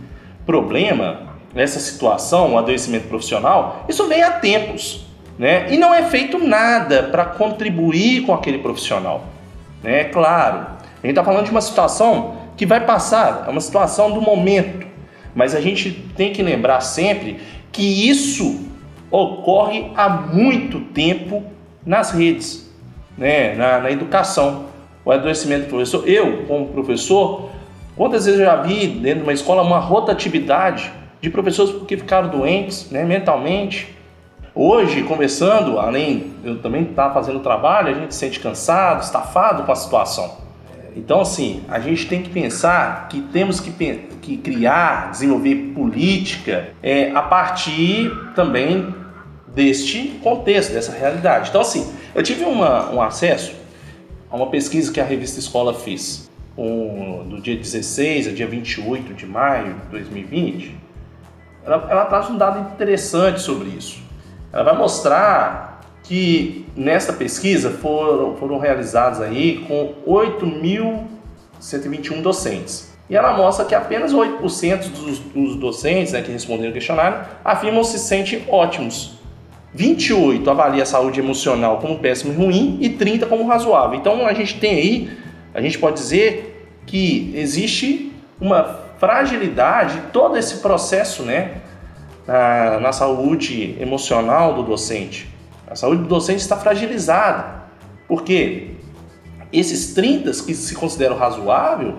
[0.44, 5.06] problema, essa situação, o adoecimento profissional, isso vem há tempos.
[5.38, 5.72] Né?
[5.72, 9.24] E não é feito nada para contribuir com aquele profissional.
[9.82, 10.04] Né?
[10.04, 14.20] Claro, a gente está falando de uma situação que vai passar, é uma situação do
[14.20, 14.87] momento.
[15.38, 17.38] Mas a gente tem que lembrar sempre
[17.70, 18.66] que isso
[19.08, 21.44] ocorre há muito tempo
[21.86, 22.68] nas redes,
[23.16, 23.54] né?
[23.54, 24.64] na, na educação.
[25.04, 26.08] O adoecimento do professor.
[26.08, 27.50] Eu, como professor,
[27.96, 32.30] quantas vezes eu já vi dentro de uma escola uma rotatividade de professores que ficaram
[32.30, 33.94] doentes né, mentalmente.
[34.52, 39.62] Hoje, começando, além eu também estar tá fazendo trabalho, a gente se sente cansado, estafado
[39.62, 40.47] com a situação.
[40.96, 43.70] Então, assim, a gente tem que pensar que temos que,
[44.20, 48.94] que criar, desenvolver política é, a partir também
[49.54, 51.50] deste contexto, dessa realidade.
[51.50, 53.54] Então, assim, eu tive uma, um acesso
[54.30, 59.14] a uma pesquisa que a revista Escola fez, um, do dia 16 a dia 28
[59.14, 60.76] de maio de 2020.
[61.64, 64.02] Ela, ela traz um dado interessante sobre isso.
[64.52, 65.67] Ela vai mostrar
[66.08, 72.96] que nesta pesquisa foram, foram realizados aí com 8.121 docentes.
[73.10, 77.84] E ela mostra que apenas 8% dos, dos docentes né, que responderam o questionário afirmam
[77.84, 79.18] se sentem ótimos.
[79.74, 83.98] 28 avalia a saúde emocional como péssimo e ruim e 30 como razoável.
[83.98, 85.10] Então a gente tem aí,
[85.52, 88.64] a gente pode dizer que existe uma
[88.96, 91.56] fragilidade todo esse processo, né,
[92.26, 95.36] na, na saúde emocional do docente.
[95.70, 97.58] A saúde do docente está fragilizada.
[98.06, 98.70] Porque
[99.52, 101.96] esses 30 que se consideram razoável,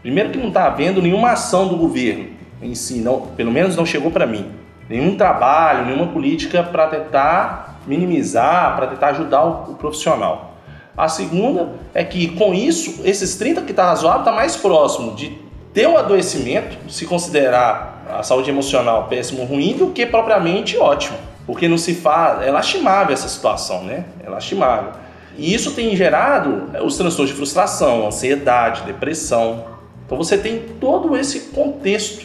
[0.00, 2.26] primeiro que não está havendo nenhuma ação do governo
[2.62, 4.46] em si, não, pelo menos não chegou para mim.
[4.88, 10.54] Nenhum trabalho, nenhuma política para tentar minimizar, para tentar ajudar o, o, profissional.
[10.96, 15.36] A segunda é que com isso, esses 30 que está razoável está mais próximo de
[15.72, 21.66] ter o adoecimento, se considerar a saúde emocional péssimo ruim, do que propriamente ótimo porque
[21.66, 22.46] não se faz.
[22.46, 24.04] É lastimável essa situação, né?
[24.24, 24.92] É lastimável.
[25.36, 29.64] E isso tem gerado é, os transtornos de frustração, ansiedade, depressão.
[30.06, 32.24] Então você tem todo esse contexto.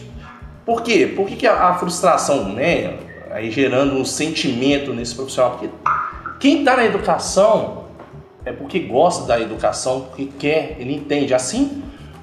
[0.64, 1.12] Por quê?
[1.16, 3.00] Por que, que a, a frustração, né?
[3.32, 5.58] Aí gerando um sentimento nesse profissional?
[5.58, 5.70] Porque
[6.40, 7.86] quem está na educação
[8.46, 11.34] é porque gosta da educação, porque quer, ele entende.
[11.34, 11.82] Assim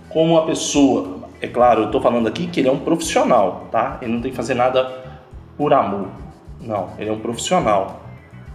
[0.08, 3.98] como uma pessoa, é claro, eu estou falando aqui que ele é um profissional, tá?
[4.00, 5.02] Ele não tem que fazer nada
[5.58, 6.22] por amor.
[6.62, 8.04] Não, ele é um profissional.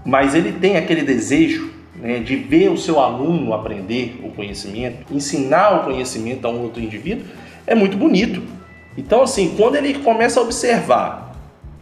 [0.06, 5.82] Mas ele tem aquele desejo né, de ver o seu aluno aprender o conhecimento, ensinar
[5.82, 7.26] o conhecimento a um outro indivíduo,
[7.66, 8.42] é muito bonito.
[8.98, 11.36] Então, assim, quando ele começa a observar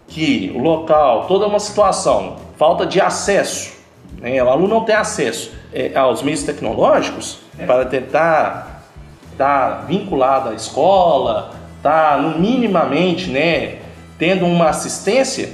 [0.07, 3.73] que o local, toda uma situação, falta de acesso,
[4.19, 8.83] né, o aluno não tem acesso é, aos meios tecnológicos para tentar
[9.31, 13.79] estar tá vinculado à escola, tá no minimamente, né,
[14.17, 15.49] tendo uma assistência,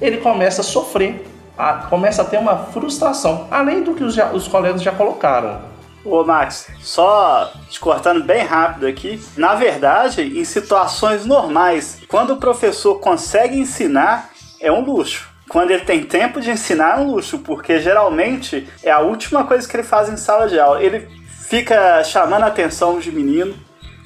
[0.00, 4.48] ele começa a sofrer, a, começa a ter uma frustração, além do que os, os
[4.48, 5.60] colegas já colocaram.
[6.04, 9.20] Ô Max, só te cortando bem rápido aqui.
[9.36, 14.30] Na verdade, em situações normais, quando o professor consegue ensinar,
[14.60, 15.28] é um luxo.
[15.48, 19.66] Quando ele tem tempo de ensinar, é um luxo, porque geralmente é a última coisa
[19.68, 20.80] que ele faz em sala de aula.
[20.80, 21.08] Ele
[21.48, 23.54] fica chamando a atenção de menino,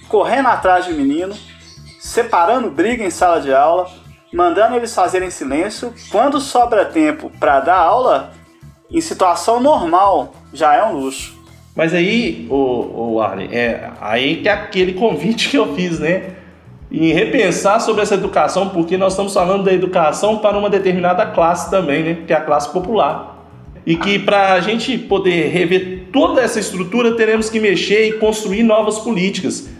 [0.08, 1.34] correndo atrás de menino,
[1.98, 3.90] separando briga em sala de aula,
[4.32, 5.92] mandando eles fazerem silêncio.
[6.10, 8.32] Quando sobra tempo para dar aula,
[8.90, 11.38] em situação normal, já é um luxo.
[11.74, 16.34] Mas aí, o, o Arlen, é aí que é aquele convite que eu fiz, né?
[16.90, 21.70] Em repensar sobre essa educação, porque nós estamos falando da educação para uma determinada classe
[21.70, 22.18] também, né?
[22.26, 23.38] Que é a classe popular.
[23.86, 28.64] E que para a gente poder rever toda essa estrutura, teremos que mexer e construir
[28.64, 29.70] novas políticas.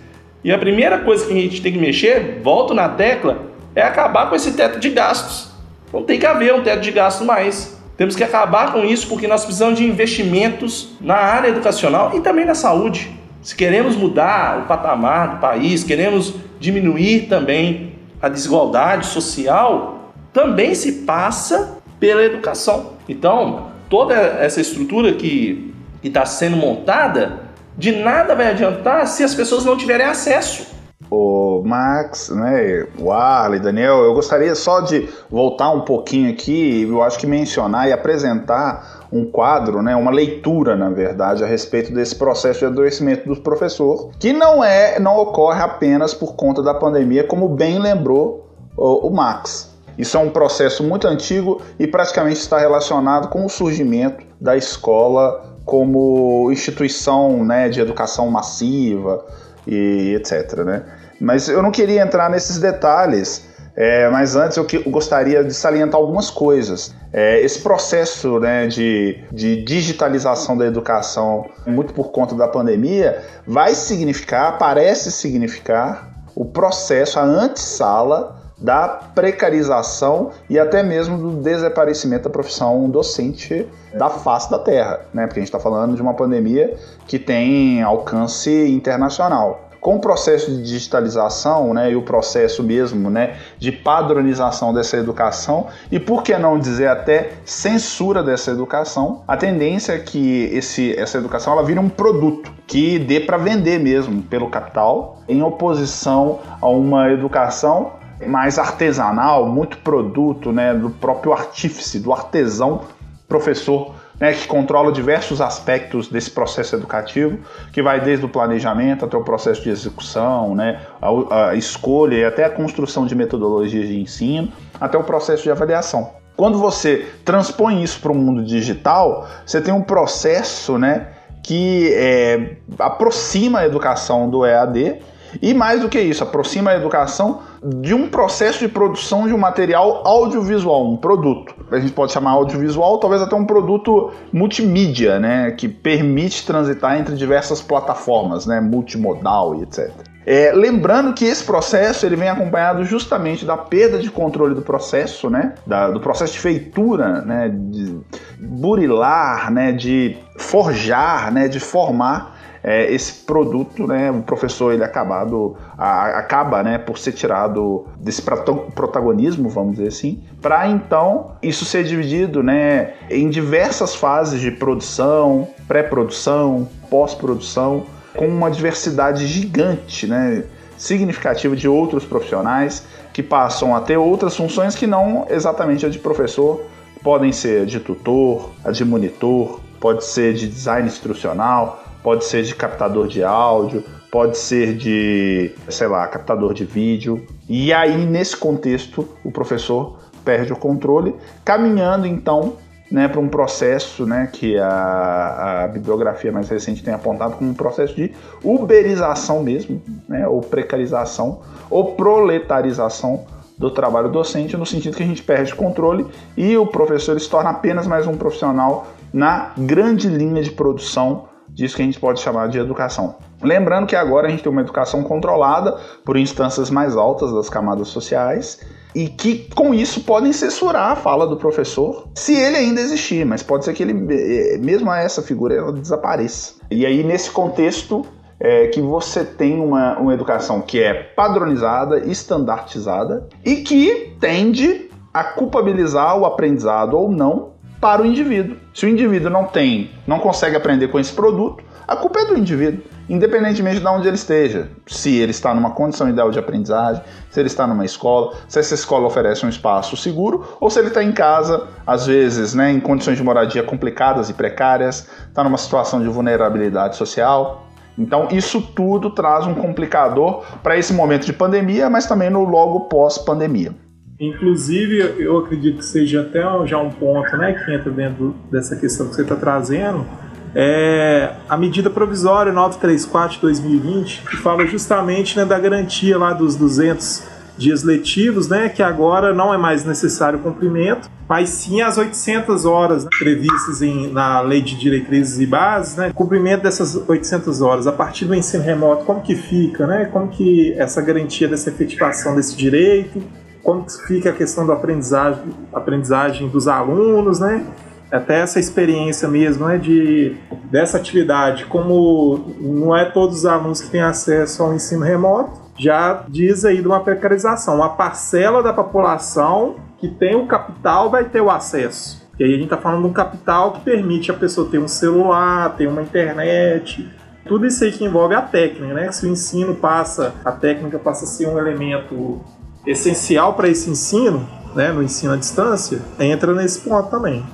[0.42, 4.28] E a primeira coisa que a gente tem que mexer, volto na tecla, é acabar
[4.28, 5.50] com esse teto de gastos.
[5.92, 7.78] Não tem que haver um teto de gastos mais.
[7.96, 12.44] Temos que acabar com isso porque nós precisamos de investimentos na área educacional e também
[12.44, 13.10] na saúde.
[13.42, 21.04] Se queremos mudar o patamar do país, queremos diminuir também a desigualdade social, também se
[21.04, 22.92] passa pela educação.
[23.08, 27.40] Então, toda essa estrutura que está sendo montada,
[27.76, 30.79] de nada vai adiantar se as pessoas não tiverem acesso
[31.10, 37.02] o Max, né, o Arley, Daniel, eu gostaria só de voltar um pouquinho aqui, eu
[37.02, 42.14] acho que mencionar e apresentar um quadro, né, uma leitura, na verdade, a respeito desse
[42.14, 47.24] processo de adoecimento do professor, que não é, não ocorre apenas por conta da pandemia,
[47.24, 49.68] como bem lembrou o, o Max.
[49.98, 55.44] Isso é um processo muito antigo e praticamente está relacionado com o surgimento da escola
[55.64, 59.24] como instituição né, de educação massiva
[59.66, 60.64] e etc.
[60.64, 60.84] Né?
[61.20, 63.44] Mas eu não queria entrar nesses detalhes,
[63.76, 66.94] é, mas antes eu, que, eu, gostaria de salientar algumas coisas.
[67.12, 73.74] É, esse processo né, de, de digitalização da educação, muito por conta da pandemia, vai
[73.74, 82.30] significar, parece significar, o processo, a antessala da precarização e até mesmo do desaparecimento da
[82.30, 85.26] profissão docente da face da Terra, né?
[85.26, 90.50] Porque a gente está falando de uma pandemia que tem alcance internacional com o processo
[90.50, 96.36] de digitalização né, e o processo mesmo né, de padronização dessa educação e, por que
[96.36, 101.78] não dizer até censura dessa educação, a tendência é que esse, essa educação ela vire
[101.78, 107.92] um produto que dê para vender mesmo pelo capital, em oposição a uma educação
[108.26, 112.82] mais artesanal, muito produto né, do próprio artífice, do artesão
[113.30, 117.38] professor né, que controla diversos aspectos desse processo educativo,
[117.72, 122.24] que vai desde o planejamento até o processo de execução, né, a, a escolha e
[122.24, 126.10] até a construção de metodologias de ensino, até o processo de avaliação.
[126.36, 131.08] Quando você transpõe isso para o mundo digital, você tem um processo né,
[131.42, 135.00] que é, aproxima a educação do EAD
[135.40, 139.38] e mais do que isso, aproxima a educação de um processo de produção de um
[139.38, 141.54] material audiovisual, um produto.
[141.70, 147.14] A gente pode chamar audiovisual, talvez até um produto multimídia, né, que permite transitar entre
[147.14, 149.92] diversas plataformas, né, multimodal e etc.
[150.26, 155.28] É, lembrando que esse processo ele vem acompanhado justamente da perda de controle do processo,
[155.28, 157.98] né, da, do processo de feitura, né, de
[158.38, 165.56] burilar, né, de forjar, né, de formar é, esse produto, né, o professor ele acabado
[165.78, 171.84] a, acaba, né, por ser tirado desse protagonismo, vamos dizer assim, para então isso ser
[171.84, 180.44] dividido, né, em diversas fases de produção, pré-produção, pós-produção, com uma diversidade gigante, né,
[180.76, 185.98] significativa de outros profissionais que passam a ter outras funções que não exatamente a de
[185.98, 186.64] professor,
[187.02, 192.54] podem ser de tutor, a de monitor, pode ser de design instrucional, pode ser de
[192.54, 197.24] captador de áudio, pode ser de, sei lá, captador de vídeo.
[197.48, 202.56] E aí, nesse contexto, o professor perde o controle, caminhando então
[202.90, 207.54] né, para um processo né, que a, a, bibliografia mais recente tem apontado como um
[207.54, 211.40] processo de uberização mesmo, né, ou precarização,
[211.70, 213.24] ou proletarização
[213.56, 217.50] do trabalho docente, no sentido que a gente perde controle e o professor se torna
[217.50, 221.29] apenas mais um profissional na grande linha de produção
[221.60, 223.16] disso que a gente pode chamar de educação.
[223.42, 227.88] Lembrando que agora a gente tem uma educação controlada por instâncias mais altas das camadas
[227.88, 228.60] sociais
[228.94, 233.42] e que com isso podem censurar a fala do professor, se ele ainda existir, mas
[233.42, 236.54] pode ser que ele, eh, mesmo essa figura, ela desapareça.
[236.70, 238.04] E aí, nesse contexto,
[238.40, 245.22] é que você tem uma, uma educação que é padronizada, estandartizada e que tende a
[245.22, 247.49] culpabilizar o aprendizado ou não
[247.80, 248.56] para o indivíduo.
[248.74, 252.38] Se o indivíduo não tem, não consegue aprender com esse produto, a culpa é do
[252.38, 254.68] indivíduo, independentemente de onde ele esteja.
[254.86, 258.74] Se ele está numa condição ideal de aprendizagem, se ele está numa escola, se essa
[258.74, 262.78] escola oferece um espaço seguro, ou se ele está em casa, às vezes, né, em
[262.78, 267.66] condições de moradia complicadas e precárias, está numa situação de vulnerabilidade social.
[267.98, 272.82] Então, isso tudo traz um complicador para esse momento de pandemia, mas também no logo
[272.82, 273.74] pós-pandemia.
[274.20, 279.08] Inclusive, eu acredito que seja até já um ponto né, que entra dentro dessa questão
[279.08, 280.06] que você está trazendo,
[280.54, 286.54] é a medida provisória 934 de 2020, que fala justamente né, da garantia lá dos
[286.54, 287.22] 200
[287.56, 292.66] dias letivos, né, que agora não é mais necessário o cumprimento, mas sim as 800
[292.66, 297.86] horas né, previstas em, na Lei de Diretrizes e Bases, né, cumprimento dessas 800 horas.
[297.86, 302.36] A partir do ensino remoto, como que fica, né, como que essa garantia dessa efetivação
[302.36, 303.22] desse direito,
[303.62, 305.42] como fica a questão da aprendizagem,
[305.72, 307.66] aprendizagem dos alunos, né,
[308.10, 310.36] até essa experiência mesmo né, de,
[310.70, 316.24] dessa atividade, como não é todos os alunos que têm acesso ao ensino remoto, já
[316.28, 317.76] diz aí de uma precarização.
[317.76, 322.28] Uma parcela da população que tem o capital vai ter o acesso.
[322.38, 324.88] E aí a gente está falando de um capital que permite a pessoa ter um
[324.88, 327.08] celular, ter uma internet,
[327.46, 329.12] tudo isso aí que envolve a técnica, né?
[329.12, 332.40] Se o ensino passa, a técnica passa a ser um elemento
[332.86, 337.44] essencial para esse ensino, né, no ensino à distância, entra nesse ponto também.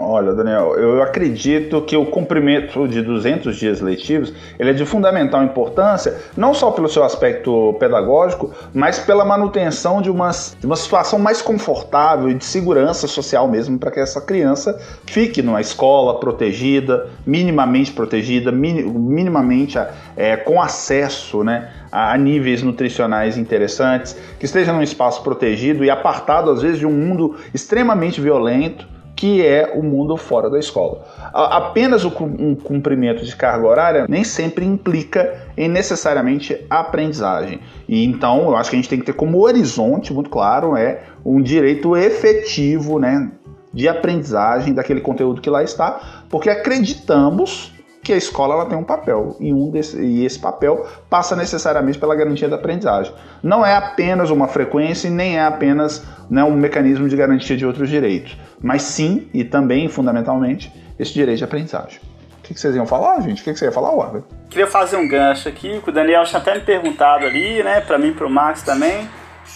[0.00, 5.42] Olha, Daniel, eu acredito que o cumprimento de 200 dias letivos ele é de fundamental
[5.42, 11.18] importância, não só pelo seu aspecto pedagógico, mas pela manutenção de uma, de uma situação
[11.18, 17.08] mais confortável e de segurança social mesmo para que essa criança fique numa escola protegida,
[17.26, 19.76] minimamente protegida, minimamente
[20.16, 26.52] é, com acesso né, a níveis nutricionais interessantes, que esteja num espaço protegido e apartado
[26.52, 28.86] às vezes de um mundo extremamente violento
[29.18, 31.04] que é o mundo fora da escola.
[31.32, 37.58] Apenas o um cumprimento de carga horária nem sempre implica em necessariamente aprendizagem.
[37.88, 41.02] E então eu acho que a gente tem que ter como horizonte muito claro é
[41.24, 43.32] um direito efetivo, né,
[43.74, 48.84] de aprendizagem daquele conteúdo que lá está, porque acreditamos que a escola ela tem um
[48.84, 53.12] papel e, um desse, e esse papel passa necessariamente pela garantia da aprendizagem.
[53.42, 57.66] Não é apenas uma frequência e nem é apenas né, um mecanismo de garantia de
[57.66, 62.00] outros direitos, mas sim e também fundamentalmente esse direito de aprendizagem.
[62.38, 63.42] O que, vocês iam falar, gente?
[63.42, 64.22] O que, que você ia falar, Warber?
[64.48, 67.98] Queria fazer um gancho aqui, que o Daniel tinha até me perguntado ali, né, para
[67.98, 69.06] mim e para o Max também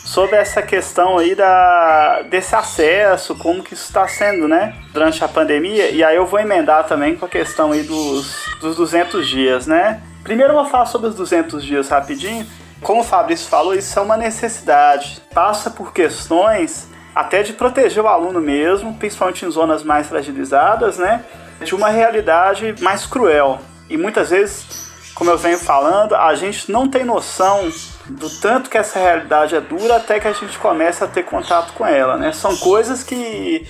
[0.04, 5.28] sobre essa questão aí da, desse acesso, como que isso está sendo, né, durante a
[5.28, 5.90] pandemia.
[5.90, 10.02] E aí eu vou emendar também com a questão aí dos, dos 200 dias, né.
[10.24, 12.46] Primeiro eu vou falar sobre os 200 dias rapidinho.
[12.80, 15.22] Como o Fabrício falou, isso é uma necessidade.
[15.32, 21.24] Passa por questões até de proteger o aluno mesmo, principalmente em zonas mais fragilizadas, né,
[21.62, 23.60] de uma realidade mais cruel.
[23.88, 27.70] E muitas vezes, como eu venho falando, a gente não tem noção
[28.08, 31.72] do tanto que essa realidade é dura até que a gente começa a ter contato
[31.72, 32.32] com ela, né?
[32.32, 33.66] São coisas que,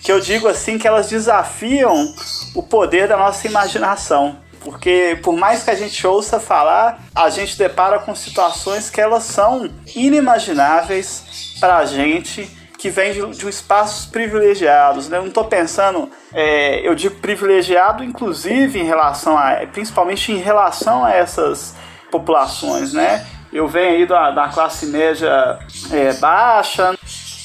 [0.00, 2.14] que eu digo assim que elas desafiam
[2.54, 4.38] o poder da nossa imaginação.
[4.60, 9.24] Porque por mais que a gente ouça falar, a gente depara com situações que elas
[9.24, 15.08] são inimagináveis para a gente que vem de, de espaços privilegiados.
[15.08, 15.16] Né?
[15.16, 21.04] Eu não estou pensando, é, eu digo privilegiado, inclusive em relação a, principalmente em relação
[21.04, 21.74] a essas
[22.10, 23.24] populações, né?
[23.52, 25.58] Eu venho aí da, da classe média
[25.90, 26.96] é, baixa,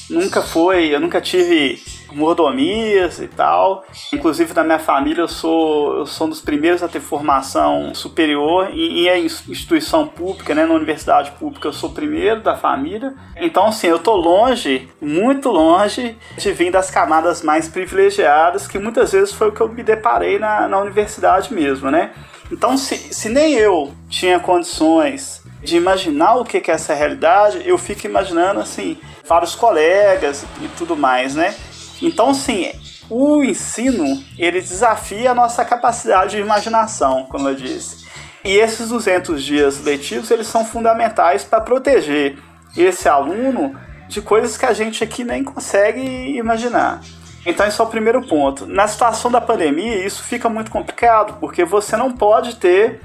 [0.08, 1.82] nunca foi, eu nunca tive
[2.12, 3.84] mordomias e tal.
[4.12, 8.70] Inclusive na minha família eu sou, eu sou um dos primeiros a ter formação superior
[8.72, 13.14] e, em instituição pública, né, na universidade pública eu sou o primeiro da família.
[13.36, 19.12] Então assim, eu tô longe, muito longe de vir das camadas mais privilegiadas, que muitas
[19.12, 22.12] vezes foi o que eu me deparei na, na universidade mesmo, né?
[22.50, 27.76] Então se, se nem eu tinha condições de imaginar o que é essa realidade, eu
[27.76, 31.54] fico imaginando assim, vários colegas e tudo mais, né?
[32.00, 32.70] Então, sim,
[33.10, 38.06] o ensino ele desafia a nossa capacidade de imaginação, como eu disse.
[38.44, 42.38] E esses 200 dias letivos eles são fundamentais para proteger
[42.76, 43.74] esse aluno
[44.08, 46.00] de coisas que a gente aqui nem consegue
[46.36, 47.02] imaginar.
[47.44, 48.66] Então, esse é o primeiro ponto.
[48.66, 53.00] Na situação da pandemia, isso fica muito complicado, porque você não pode ter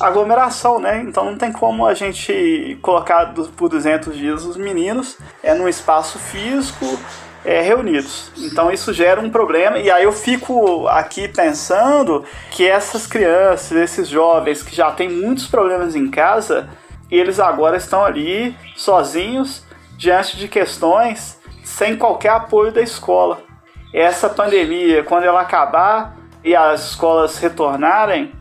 [0.00, 1.02] aglomeração, né?
[1.06, 6.18] Então não tem como a gente colocar por 200 dias os meninos é num espaço
[6.18, 6.98] físico
[7.44, 8.32] é, reunidos.
[8.38, 14.08] Então isso gera um problema e aí eu fico aqui pensando que essas crianças, esses
[14.08, 16.68] jovens que já têm muitos problemas em casa,
[17.10, 19.62] eles agora estão ali sozinhos
[19.96, 23.40] diante de questões sem qualquer apoio da escola.
[23.92, 28.32] Essa pandemia, quando ela acabar e as escolas retornarem,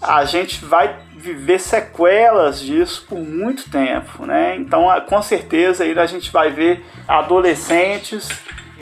[0.00, 4.56] a gente vai viver sequelas disso por muito tempo, né?
[4.56, 8.28] Então, com certeza, aí a gente vai ver adolescentes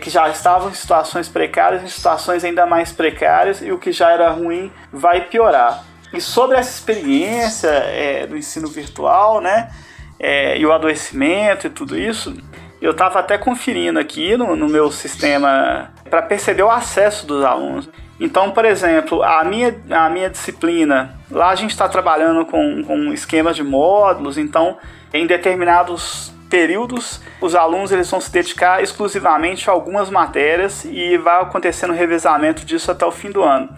[0.01, 4.11] que já estavam em situações precárias, em situações ainda mais precárias, e o que já
[4.11, 5.85] era ruim vai piorar.
[6.13, 9.71] E sobre essa experiência é, do ensino virtual, né?
[10.19, 12.37] É, e o adoecimento e tudo isso,
[12.81, 17.89] eu estava até conferindo aqui no, no meu sistema para perceber o acesso dos alunos.
[18.19, 23.13] Então, por exemplo, a minha, a minha disciplina, lá a gente está trabalhando com, com
[23.13, 24.79] esquemas de módulos, então
[25.13, 31.43] em determinados períodos os alunos eles vão se dedicar exclusivamente a algumas matérias e vai
[31.43, 33.69] acontecendo o revezamento disso até o fim do ano.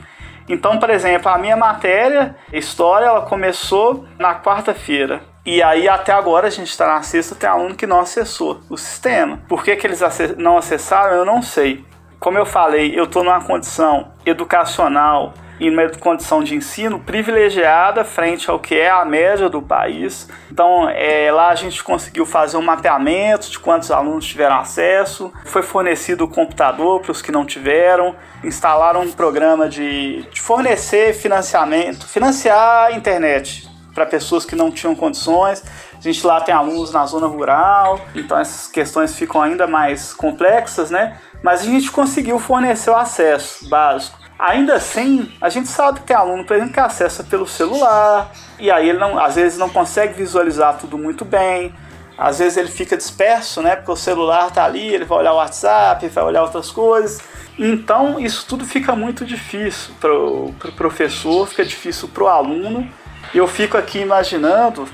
[0.49, 5.21] Então, por exemplo, a minha matéria, História, ela começou na quarta-feira.
[5.45, 8.77] E aí, até agora, a gente está na sexta, tem aluno que não acessou o
[8.77, 9.41] sistema.
[9.49, 10.01] Por que, que eles
[10.39, 11.85] não acessaram, eu não sei.
[12.19, 18.51] Como eu falei, eu estou numa condição educacional e numa condição de ensino privilegiada frente
[18.51, 20.29] ao que é a média do país.
[20.51, 25.63] Então, é, lá a gente conseguiu fazer um mapeamento de quantos alunos tiveram acesso, foi
[25.63, 32.07] fornecido o computador para os que não tiveram, instalaram um programa de, de fornecer financiamento,
[32.07, 35.63] financiar a internet para pessoas que não tinham condições.
[35.97, 40.91] A gente lá tem alunos na zona rural, então essas questões ficam ainda mais complexas,
[40.91, 41.19] né?
[41.43, 44.19] Mas a gente conseguiu fornecer o acesso básico.
[44.39, 48.71] Ainda assim, a gente sabe que tem aluno, por exemplo, que acessa pelo celular, e
[48.71, 51.75] aí ele não, às vezes não consegue visualizar tudo muito bem.
[52.17, 53.77] Às vezes ele fica disperso, né?
[53.77, 57.21] Porque o celular tá ali, ele vai olhar o WhatsApp, vai olhar outras coisas.
[57.59, 62.89] Então, isso tudo fica muito difícil para o pro professor, fica difícil para o aluno.
[63.35, 64.89] Eu fico aqui imaginando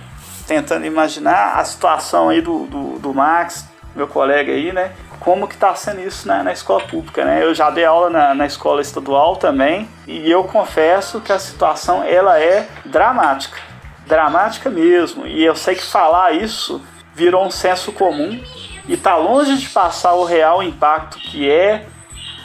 [0.47, 4.92] tentando imaginar a situação aí do, do, do Max, meu colega aí, né?
[5.24, 7.42] Como que tá sendo isso na, na escola pública, né?
[7.42, 12.04] Eu já dei aula na, na escola estadual também e eu confesso que a situação
[12.04, 13.58] ela é dramática,
[14.06, 15.26] dramática mesmo.
[15.26, 16.82] E eu sei que falar isso
[17.14, 18.38] virou um senso comum
[18.86, 21.86] e tá longe de passar o real impacto que é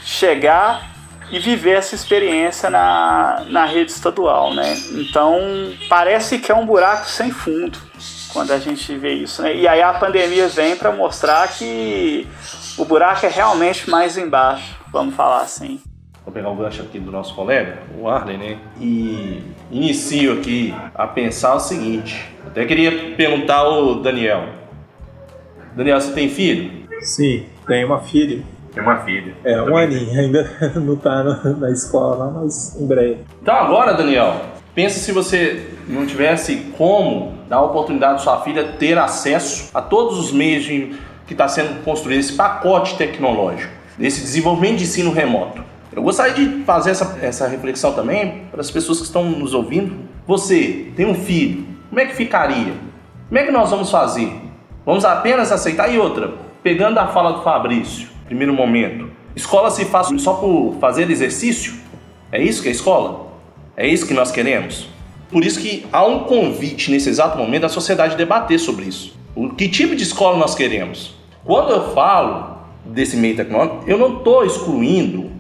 [0.06, 0.88] chegar
[1.30, 4.74] e viver essa experiência na, na rede estadual, né?
[4.94, 5.38] Então
[5.90, 7.78] parece que é um buraco sem fundo
[8.32, 9.56] quando a gente vê isso, né?
[9.56, 12.28] E aí a pandemia vem para mostrar que
[12.78, 15.82] o buraco é realmente mais embaixo, vamos falar assim.
[16.24, 18.60] Vou pegar um gancho aqui do nosso colega, o Arley, né?
[18.80, 22.24] E inicio aqui a pensar o seguinte.
[22.46, 24.48] Até queria perguntar ao Daniel.
[25.76, 26.88] Daniel, você tem filho?
[27.02, 28.44] Sim, tenho uma filha.
[28.74, 29.34] Tem uma filha.
[29.44, 30.48] É, um aninho, ainda
[30.80, 33.18] não tá na escola lá, mas em breve.
[33.42, 34.40] Então agora, Daniel,
[34.76, 39.82] pensa se você não tivesse como dar a oportunidade de sua filha ter acesso a
[39.82, 40.96] todos os meios de,
[41.26, 45.64] que está sendo construído, esse pacote tecnológico, desse desenvolvimento de ensino remoto.
[45.92, 49.98] Eu gostaria de fazer essa, essa reflexão também para as pessoas que estão nos ouvindo.
[50.28, 52.74] Você tem um filho, como é que ficaria?
[53.28, 54.32] Como é que nós vamos fazer?
[54.86, 55.92] Vamos apenas aceitar?
[55.92, 61.10] E outra, pegando a fala do Fabrício, primeiro momento, escola se faz só por fazer
[61.10, 61.74] exercício?
[62.32, 63.28] É isso que é escola?
[63.76, 64.88] É isso que nós queremos?
[65.32, 69.18] Por isso que há um convite nesse exato momento da sociedade debater sobre isso.
[69.36, 71.14] O que tipo de escola nós queremos?
[71.46, 75.32] Quando eu falo desse meio tecnológico, eu não estou excluindo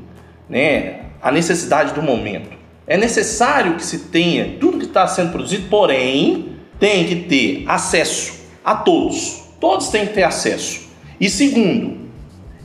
[0.47, 2.49] né, a necessidade do momento.
[2.85, 8.45] É necessário que se tenha tudo que está sendo produzido, porém, tem que ter acesso
[8.63, 9.43] a todos.
[9.59, 10.89] Todos têm que ter acesso.
[11.19, 11.97] E segundo,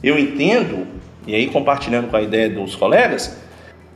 [0.02, 0.86] eu entendo,
[1.26, 3.36] e aí compartilhando com a ideia dos colegas,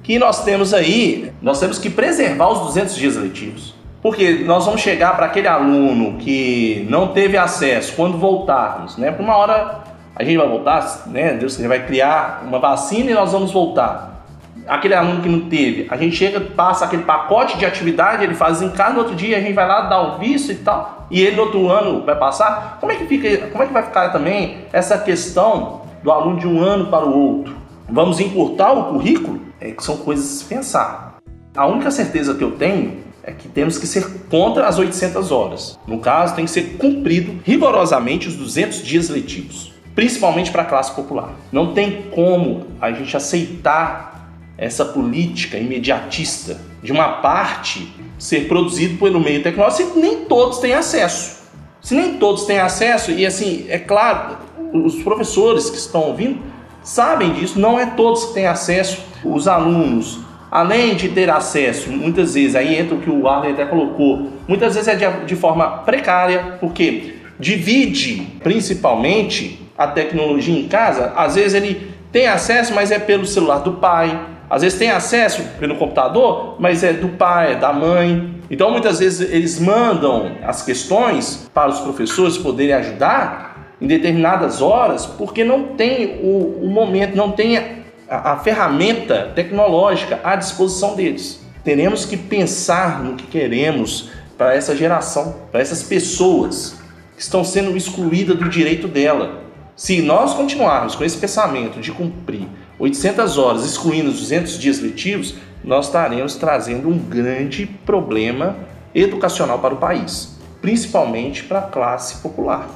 [0.03, 3.75] que nós temos aí, nós temos que preservar os 200 dias letivos.
[4.01, 9.11] Porque nós vamos chegar para aquele aluno que não teve acesso quando voltarmos, né?
[9.11, 9.81] Por uma hora
[10.15, 11.35] a gente vai voltar, né?
[11.35, 14.25] Deus vai criar uma vacina e nós vamos voltar.
[14.67, 18.61] Aquele aluno que não teve, a gente chega, passa aquele pacote de atividade, ele faz
[18.61, 21.23] em casa, no outro dia a gente vai lá dar o visto e tal, e
[21.23, 22.77] ele no outro ano vai passar.
[22.79, 26.47] Como é que fica, como é que vai ficar também essa questão do aluno de
[26.47, 27.57] um ano para o outro?
[27.89, 29.48] Vamos encurtar o currículo?
[29.61, 31.19] É são coisas a se pensar.
[31.57, 35.79] A única certeza que eu tenho é que temos que ser contra as 800 horas.
[35.87, 40.93] No caso, tem que ser cumprido rigorosamente os 200 dias letivos, principalmente para a classe
[40.93, 41.35] popular.
[41.53, 49.21] Não tem como a gente aceitar essa política imediatista de uma parte ser produzido pelo
[49.21, 51.39] meio tecnológico se nem todos têm acesso.
[51.81, 54.37] Se nem todos têm acesso, e assim, é claro,
[54.73, 56.41] os professores que estão ouvindo
[56.83, 60.21] sabem disso, não é todos que têm acesso, os alunos,
[60.51, 64.75] além de ter acesso, muitas vezes, aí entra o que o Arlen até colocou, muitas
[64.75, 71.55] vezes é de, de forma precária, porque divide principalmente a tecnologia em casa, às vezes
[71.55, 74.19] ele tem acesso, mas é pelo celular do pai,
[74.51, 78.35] às vezes tem acesso pelo computador, mas é do pai, é da mãe.
[78.51, 83.48] Então muitas vezes eles mandam as questões para os professores poderem ajudar
[83.81, 90.21] em determinadas horas, porque não tem o, o momento, não tem a, a ferramenta tecnológica
[90.25, 91.41] à disposição deles.
[91.63, 96.79] Teremos que pensar no que queremos para essa geração, para essas pessoas
[97.17, 99.43] que estão sendo excluídas do direito dela.
[99.77, 102.49] Se nós continuarmos com esse pensamento de cumprir
[102.79, 108.57] 800 horas, excluindo os 200 dias letivos, nós estaremos trazendo um grande problema
[108.95, 112.69] educacional para o país, principalmente para a classe popular.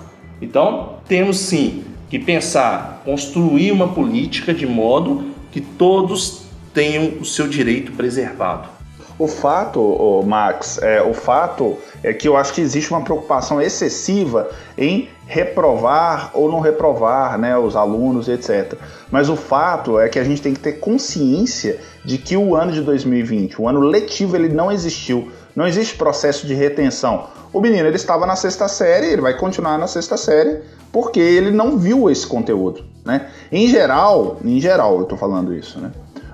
[0.43, 6.43] Então, temos sim que pensar, construir uma política de modo que todos
[6.75, 8.69] tenham o seu direito preservado.
[9.19, 14.51] O fato, Max, é, o fato é que eu acho que existe uma preocupação excessiva
[14.77, 18.75] em reprovar ou não reprovar né, os alunos, etc.
[19.11, 22.73] Mas o fato é que a gente tem que ter consciência de que o ano
[22.73, 25.31] de 2020, o ano letivo, ele não existiu.
[25.55, 27.29] Não existe processo de retenção.
[27.53, 31.51] O menino ele estava na sexta série, ele vai continuar na sexta série porque ele
[31.51, 33.29] não viu esse conteúdo, né?
[33.51, 35.91] Em geral, em geral, eu estou falando isso, né?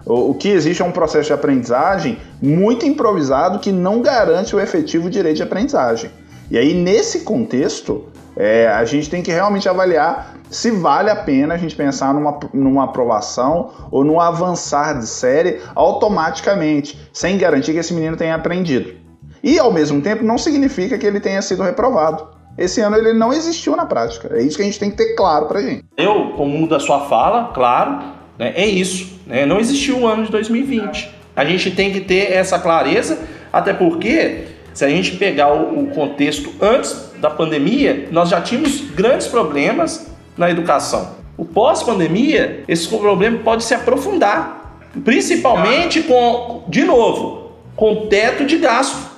[0.06, 4.60] O, o que existe é um processo de aprendizagem muito improvisado que não garante o
[4.60, 6.10] efetivo direito de aprendizagem.
[6.50, 8.06] E aí, nesse contexto,
[8.36, 12.38] é, a gente tem que realmente avaliar se vale a pena a gente pensar numa,
[12.54, 18.97] numa aprovação ou num avançar de série automaticamente, sem garantir que esse menino tenha aprendido.
[19.42, 22.26] E, ao mesmo tempo, não significa que ele tenha sido reprovado.
[22.56, 24.36] Esse ano ele não existiu na prática.
[24.36, 25.84] É isso que a gente tem que ter claro pra gente.
[25.96, 28.02] Eu, como da sua fala, claro,
[28.36, 29.20] né, é isso.
[29.26, 31.08] Né, não existiu o ano de 2020.
[31.36, 33.18] A gente tem que ter essa clareza,
[33.52, 38.80] até porque se a gente pegar o, o contexto antes da pandemia, nós já tínhamos
[38.90, 41.16] grandes problemas na educação.
[41.36, 49.17] O pós-pandemia, esse problema pode se aprofundar, principalmente com, de novo, com teto de gasto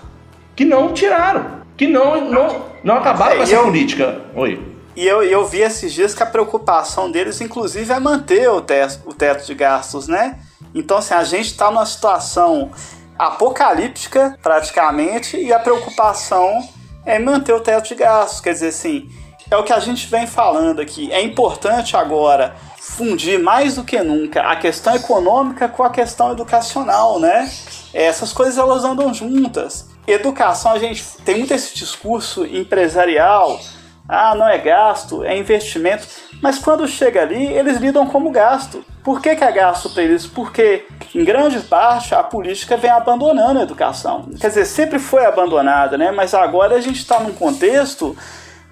[0.61, 4.21] que não tiraram, que não, não, não acabaram é, com essa eu, política.
[4.35, 4.63] Oi.
[4.95, 9.01] E eu, eu vi esses dias que a preocupação deles, inclusive, é manter o teto,
[9.07, 10.39] o teto de gastos, né?
[10.75, 12.73] Então, assim, a gente está numa situação
[13.19, 16.69] apocalíptica, praticamente, e a preocupação
[17.07, 18.43] é manter o teto de gastos.
[18.43, 19.09] Quer dizer, assim,
[19.51, 21.11] é o que a gente vem falando aqui.
[21.11, 27.19] É importante agora fundir mais do que nunca a questão econômica com a questão educacional,
[27.19, 27.51] né?
[27.95, 29.89] Essas coisas elas andam juntas.
[30.07, 33.61] Educação, a gente tem muito esse discurso empresarial,
[34.09, 36.05] ah, não é gasto, é investimento.
[36.43, 38.85] Mas quando chega ali, eles lidam como gasto.
[39.05, 40.27] Por que, que é gasto para eles?
[40.27, 40.85] Porque,
[41.15, 44.29] em grande parte, a política vem abandonando a educação.
[44.41, 46.11] Quer dizer, sempre foi abandonada, né?
[46.11, 48.17] mas agora a gente está num contexto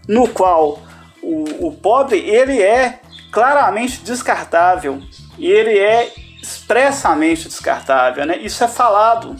[0.08, 0.80] no qual
[1.22, 3.00] o, o pobre ele é
[3.30, 5.00] claramente descartável
[5.38, 6.12] e ele é
[6.42, 8.26] expressamente descartável.
[8.26, 8.38] Né?
[8.38, 9.36] Isso é falado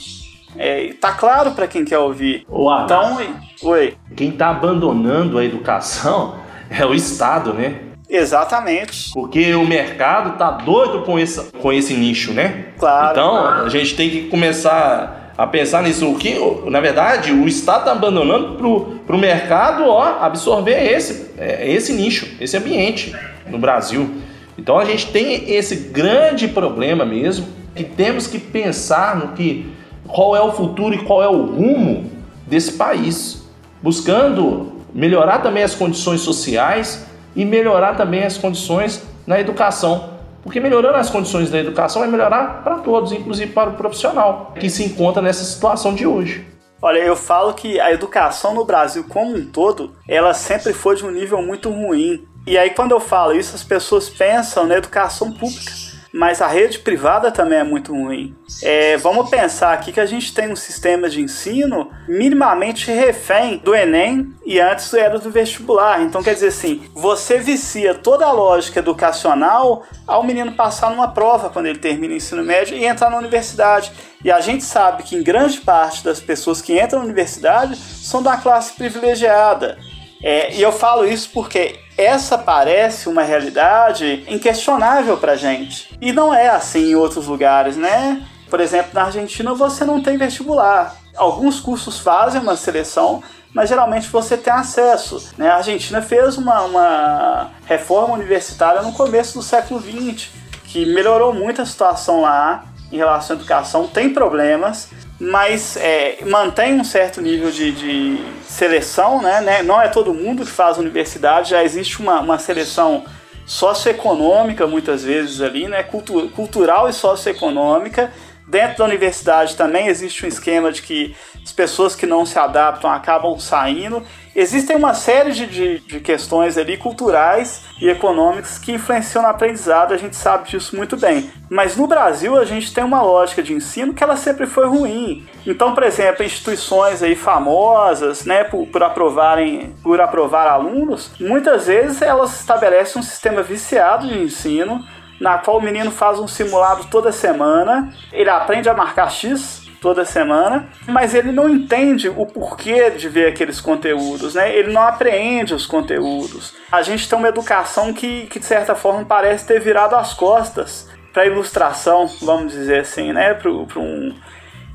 [0.57, 2.45] é, tá claro para quem quer ouvir.
[2.49, 3.19] O então,
[3.63, 3.95] oi.
[4.17, 6.37] Quem tá abandonando a educação
[6.71, 7.81] é o Estado, né?
[8.09, 9.11] Exatamente.
[9.13, 12.67] Porque o mercado tá doido com esse, com esse nicho, né?
[12.79, 13.11] Claro.
[13.11, 13.65] Então, claro.
[13.67, 16.11] a gente tem que começar a pensar nisso.
[16.11, 16.37] O que,
[16.71, 22.27] na verdade, o Estado tá abandonando pro, pro mercado ó, absorver esse, é, esse nicho,
[22.41, 23.15] esse ambiente
[23.47, 24.11] no Brasil.
[24.57, 29.71] Então a gente tem esse grande problema mesmo que temos que pensar no que
[30.09, 32.11] qual é o futuro e qual é o rumo
[32.47, 33.43] desse país,
[33.83, 37.07] buscando melhorar também as condições sociais
[37.37, 40.11] e melhorar também as condições na educação.
[40.43, 44.71] Porque melhorando as condições da educação vai melhorar para todos, inclusive para o profissional que
[44.71, 46.47] se encontra nessa situação de hoje.
[46.81, 51.05] Olha, eu falo que a educação no Brasil como um todo, ela sempre foi de
[51.05, 52.25] um nível muito ruim.
[52.47, 55.73] E aí quando eu falo isso, as pessoas pensam na educação pública.
[56.13, 58.35] Mas a rede privada também é muito ruim.
[58.63, 63.75] É, vamos pensar aqui que a gente tem um sistema de ensino minimamente refém do
[63.75, 66.03] Enem e antes era do vestibular.
[66.03, 71.51] Então, quer dizer assim, você vicia toda a lógica educacional ao menino passar numa prova
[71.51, 73.93] quando ele termina o ensino médio e entrar na universidade.
[74.25, 78.23] E a gente sabe que em grande parte das pessoas que entram na universidade são
[78.23, 79.79] da classe privilegiada.
[80.23, 85.99] É, e eu falo isso porque essa parece uma realidade inquestionável para gente.
[86.01, 88.25] E não é assim em outros lugares, né?
[88.49, 90.95] Por exemplo, na Argentina você não tem vestibular.
[91.17, 93.21] Alguns cursos fazem uma seleção,
[93.53, 95.33] mas geralmente você tem acesso.
[95.37, 95.49] Né?
[95.51, 100.29] A Argentina fez uma, uma reforma universitária no começo do século XX,
[100.65, 103.87] que melhorou muito a situação lá em relação à educação.
[103.87, 104.89] Tem problemas,
[105.21, 109.63] mas é, mantém um certo nível de, de seleção, né, né?
[109.63, 113.05] Não é todo mundo que faz universidade, já existe uma, uma seleção
[113.45, 115.83] socioeconômica muitas vezes ali, né?
[115.83, 118.13] Cultu cultural e socioeconômica.
[118.49, 122.91] Dentro da universidade também existe um esquema de que as pessoas que não se adaptam
[122.91, 124.03] acabam saindo.
[124.35, 129.93] Existem uma série de, de, de, questões ali culturais e econômicas que influenciam no aprendizado,
[129.93, 131.31] a gente sabe disso muito bem.
[131.51, 135.29] Mas no Brasil a gente tem uma lógica de ensino que ela sempre foi ruim.
[135.47, 142.01] Então, por exemplo, instituições aí famosas, né, por, por aprovarem, por aprovar alunos, muitas vezes
[142.01, 144.83] elas estabelecem um sistema viciado de ensino
[145.21, 150.05] na qual o menino faz um simulado toda semana, ele aprende a marcar X toda
[150.05, 154.55] semana, mas ele não entende o porquê de ver aqueles conteúdos, né?
[154.55, 156.55] Ele não apreende os conteúdos.
[156.71, 160.89] A gente tem uma educação que, que de certa forma parece ter virado as costas
[161.13, 163.35] para ilustração, vamos dizer assim, né?
[163.35, 164.15] Para um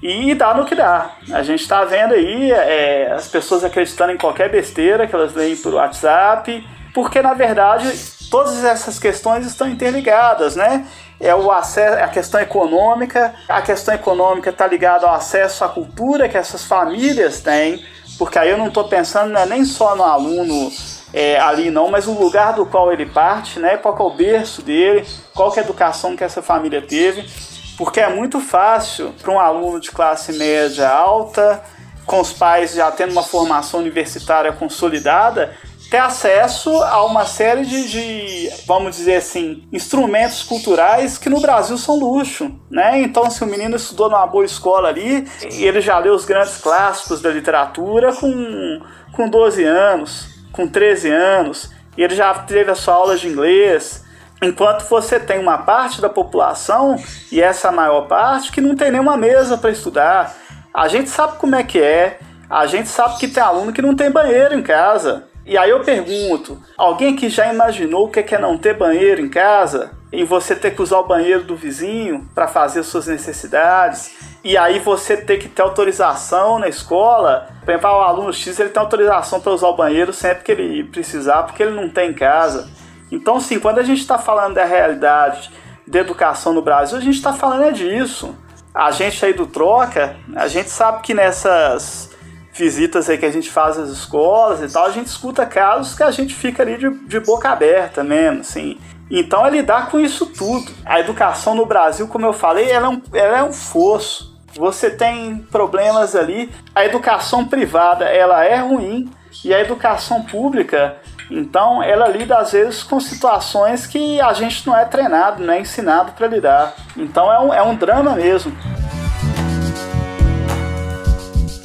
[0.04, 1.12] e dá no que dá.
[1.32, 5.56] A gente está vendo aí é, as pessoas acreditando em qualquer besteira que elas leem
[5.56, 7.88] por WhatsApp, porque na verdade
[8.34, 10.88] todas essas questões estão interligadas, né?
[11.20, 16.28] É o acesso, a questão econômica, a questão econômica está ligada ao acesso à cultura
[16.28, 17.86] que essas famílias têm,
[18.18, 20.72] porque aí eu não estou pensando né, nem só no aluno
[21.14, 23.78] é, ali não, mas o lugar do qual ele parte, né?
[23.78, 27.30] Qual é o berço dele, qual é a educação que essa família teve,
[27.78, 31.62] porque é muito fácil para um aluno de classe média alta,
[32.04, 35.56] com os pais já tendo uma formação universitária consolidada,
[35.94, 41.78] ter acesso a uma série de, de, vamos dizer assim, instrumentos culturais que no Brasil
[41.78, 43.00] são luxo, né?
[43.04, 47.22] Então, se o menino estudou numa boa escola ali, ele já leu os grandes clássicos
[47.22, 48.82] da literatura com,
[49.12, 54.04] com 12 anos, com 13 anos, e ele já teve a sua aula de inglês,
[54.42, 56.96] enquanto você tem uma parte da população,
[57.32, 60.36] e essa maior parte, que não tem nenhuma mesa para estudar.
[60.74, 62.18] A gente sabe como é que é,
[62.50, 65.32] a gente sabe que tem aluno que não tem banheiro em casa.
[65.46, 69.30] E aí eu pergunto: alguém que já imaginou o que é não ter banheiro em
[69.30, 69.92] casa?
[70.12, 74.16] E você ter que usar o banheiro do vizinho para fazer suas necessidades?
[74.44, 77.50] E aí você ter que ter autorização na escola?
[77.66, 80.84] Por exemplo, o aluno X ele tem autorização para usar o banheiro sempre que ele
[80.84, 82.70] precisar, porque ele não tem em casa.
[83.12, 85.52] Então, sim, quando a gente está falando da realidade
[85.88, 88.36] da educação no Brasil, a gente está falando é disso.
[88.74, 92.12] A gente aí do Troca, a gente sabe que nessas
[92.54, 96.04] visitas aí que a gente faz às escolas e tal, a gente escuta casos que
[96.04, 98.78] a gente fica ali de, de boca aberta mesmo, assim.
[99.10, 100.72] Então é lidar com isso tudo.
[100.86, 104.34] A educação no Brasil, como eu falei, ela é um, ela é um fosso.
[104.56, 106.50] Você tem problemas ali.
[106.74, 109.10] A educação privada, ela é ruim.
[109.44, 110.96] E a educação pública,
[111.30, 115.60] então, ela lida às vezes com situações que a gente não é treinado, não é
[115.60, 116.74] ensinado para lidar.
[116.96, 118.56] Então é um, é um drama mesmo.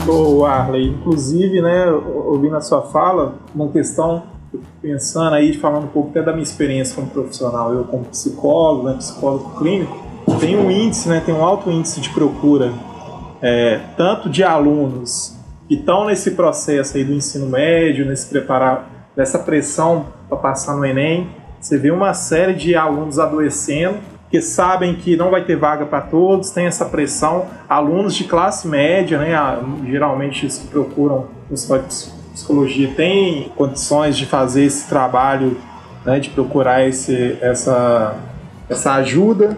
[0.08, 4.22] Ô Arley, inclusive, né, ouvindo a sua fala, uma questão,
[4.80, 8.94] pensando aí, falando um pouco até da minha experiência como profissional, eu como psicólogo, né,
[8.94, 9.94] psicólogo clínico,
[10.40, 12.72] tem um índice, né, tem um alto índice de procura,
[13.42, 15.36] é, tanto de alunos
[15.68, 20.86] que estão nesse processo aí do ensino médio, nesse preparar, nessa pressão para passar no
[20.86, 21.28] Enem,
[21.60, 23.98] você vê uma série de alunos adoecendo
[24.30, 27.46] que sabem que não vai ter vaga para todos, tem essa pressão.
[27.68, 29.34] Alunos de classe média, né,
[29.86, 31.28] geralmente os que procuram
[32.34, 35.56] psicologia têm condições de fazer esse trabalho,
[36.04, 38.16] né, de procurar esse, essa,
[38.68, 39.56] essa ajuda.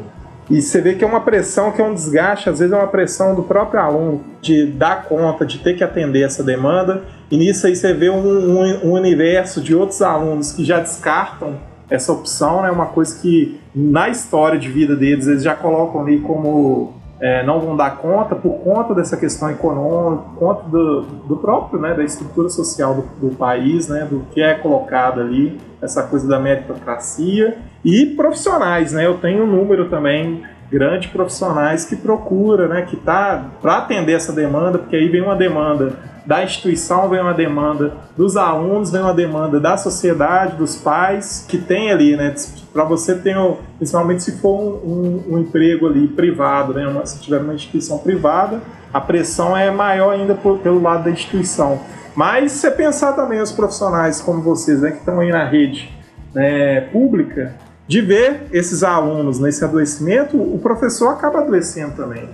[0.49, 2.89] E você vê que é uma pressão, que é um desgaste, às vezes é uma
[2.89, 7.05] pressão do próprio aluno de dar conta, de ter que atender essa demanda.
[7.31, 11.70] E nisso aí você vê um, um, um universo de outros alunos que já descartam
[11.91, 16.03] essa opção, é né, uma coisa que na história de vida deles eles já colocam
[16.03, 21.03] ali como é, não vão dar conta por conta dessa questão econômica, por conta do,
[21.03, 25.61] do próprio, né, da estrutura social do, do, país, né, do que é colocado ali,
[25.83, 31.85] essa coisa da meritocracia e profissionais, né, eu tenho um número também grande de profissionais
[31.85, 36.45] que procura, né, que tá para atender essa demanda, porque aí vem uma demanda da
[36.45, 41.91] instituição, vem uma demanda dos alunos, vem uma demanda da sociedade, dos pais, que tem
[41.91, 42.35] ali, né,
[42.73, 43.37] para você ter,
[43.79, 47.99] principalmente se for um, um, um emprego ali privado, né, uma, se tiver uma instituição
[47.99, 48.61] privada,
[48.93, 51.81] a pressão é maior ainda por, pelo lado da instituição.
[52.15, 55.91] Mas se você pensar também os profissionais como vocês, né, que estão aí na rede
[56.35, 57.55] né, pública,
[57.87, 62.29] de ver esses alunos nesse adoecimento, o professor acaba adoecendo também.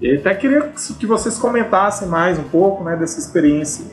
[0.00, 3.84] E até queria que vocês comentassem mais um pouco né, dessa experiência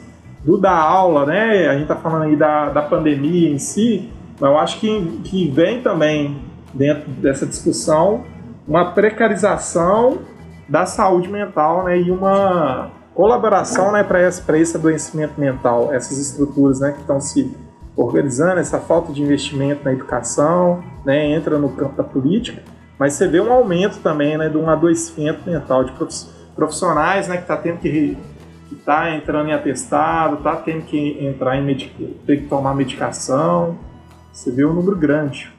[0.43, 1.67] do da aula, né?
[1.67, 5.49] A gente está falando aí da, da pandemia em si, mas eu acho que, que
[5.49, 6.39] vem também
[6.73, 8.23] dentro dessa discussão
[8.67, 10.19] uma precarização
[10.67, 16.81] da saúde mental né, e uma colaboração né, para esse, esse adoecimento mental, essas estruturas
[16.81, 17.55] né, que estão se
[17.95, 22.61] organizando, essa falta de investimento na educação, né, entra no campo da política,
[22.99, 25.93] mas você vê um aumento também né, de um adoecimento mental de
[26.55, 28.17] profissionais né, que está tendo que
[28.71, 31.93] está entrando em atestado, está tendo que entrar em medic...
[32.25, 33.77] ter que tomar medicação.
[34.31, 35.51] Você vê um número grande.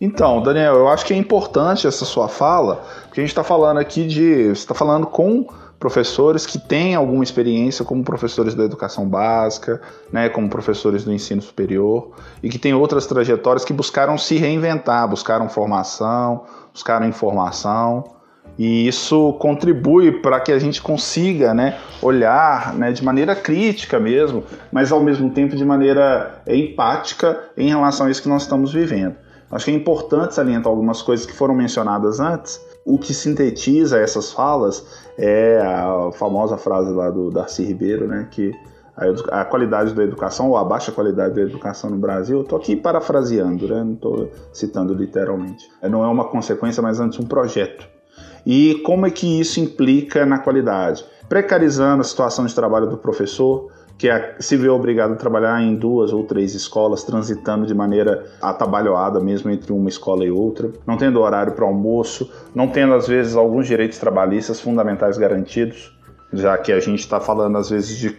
[0.00, 3.78] Então, Daniel, eu acho que é importante essa sua fala, porque a gente está falando
[3.78, 4.44] aqui de.
[4.46, 5.46] Você está falando com
[5.84, 11.42] professores que têm alguma experiência como professores da educação básica, né, como professores do ensino
[11.42, 12.12] superior
[12.42, 18.02] e que têm outras trajetórias que buscaram se reinventar, buscaram formação, buscaram informação
[18.58, 24.42] e isso contribui para que a gente consiga né, olhar né, de maneira crítica mesmo,
[24.72, 29.16] mas ao mesmo tempo de maneira empática em relação a isso que nós estamos vivendo.
[29.50, 32.58] Acho que é importante salientar algumas coisas que foram mencionadas antes.
[32.84, 34.84] O que sintetiza essas falas
[35.16, 38.52] é a famosa frase lá do Darcy Ribeiro, né, que
[38.96, 42.76] a, a qualidade da educação ou a baixa qualidade da educação no Brasil, estou aqui
[42.76, 45.68] parafraseando, né, não estou citando literalmente.
[45.80, 47.88] É, não é uma consequência, mas antes um projeto.
[48.46, 51.04] E como é que isso implica na qualidade?
[51.28, 55.74] Precarizando a situação de trabalho do professor, que é, se vê obrigado a trabalhar em
[55.74, 60.96] duas ou três escolas, transitando de maneira atabalhoada mesmo entre uma escola e outra, não
[60.96, 65.96] tendo horário para almoço, não tendo às vezes alguns direitos trabalhistas fundamentais garantidos,
[66.32, 68.14] já que a gente está falando às vezes de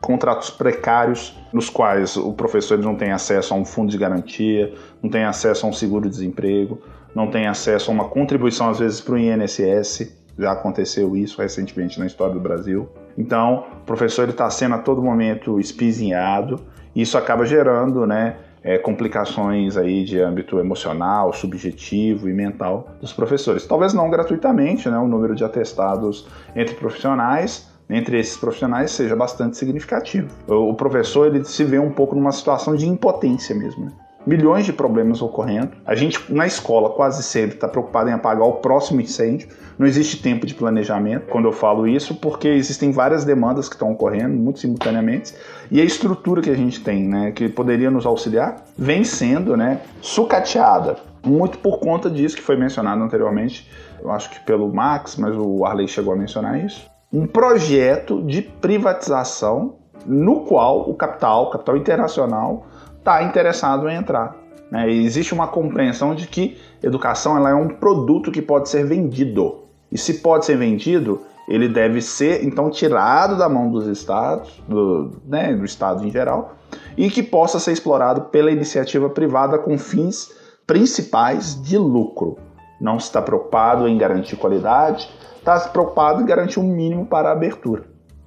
[0.00, 5.10] contratos precários nos quais o professor não tem acesso a um fundo de garantia, não
[5.10, 6.80] tem acesso a um seguro-desemprego,
[7.14, 11.98] não tem acesso a uma contribuição às vezes para o INSS, já aconteceu isso recentemente
[11.98, 12.88] na história do Brasil.
[13.20, 16.58] Então, o professor está sendo a todo momento espizinhado,
[16.94, 23.12] e isso acaba gerando né, é, complicações aí de âmbito emocional, subjetivo e mental dos
[23.12, 23.66] professores.
[23.66, 29.58] Talvez não gratuitamente, né, o número de atestados entre profissionais, entre esses profissionais seja bastante
[29.58, 30.28] significativo.
[30.48, 33.84] O professor ele se vê um pouco numa situação de impotência mesmo.
[33.84, 33.92] Né?
[34.26, 35.70] Milhões de problemas ocorrendo.
[35.86, 39.48] A gente, na escola, quase sempre está preocupado em apagar o próximo incêndio.
[39.78, 43.92] Não existe tempo de planejamento quando eu falo isso, porque existem várias demandas que estão
[43.92, 45.34] ocorrendo, muito simultaneamente.
[45.70, 49.80] E a estrutura que a gente tem, né, que poderia nos auxiliar, vem sendo né,
[50.00, 50.96] sucateada.
[51.24, 53.70] Muito por conta disso que foi mencionado anteriormente,
[54.02, 56.88] eu acho que pelo Max, mas o Arley chegou a mencionar isso.
[57.12, 62.66] Um projeto de privatização no qual o capital, o capital internacional,
[63.00, 64.36] está interessado em entrar.
[64.70, 64.88] Né?
[64.88, 69.64] existe uma compreensão de que educação ela é um produto que pode ser vendido.
[69.90, 75.20] E se pode ser vendido, ele deve ser então tirado da mão dos estados, do,
[75.26, 76.54] né, do estado em geral,
[76.96, 80.32] e que possa ser explorado pela iniciativa privada com fins
[80.64, 82.38] principais de lucro.
[82.80, 87.82] Não está preocupado em garantir qualidade, está preocupado em garantir um mínimo para a abertura.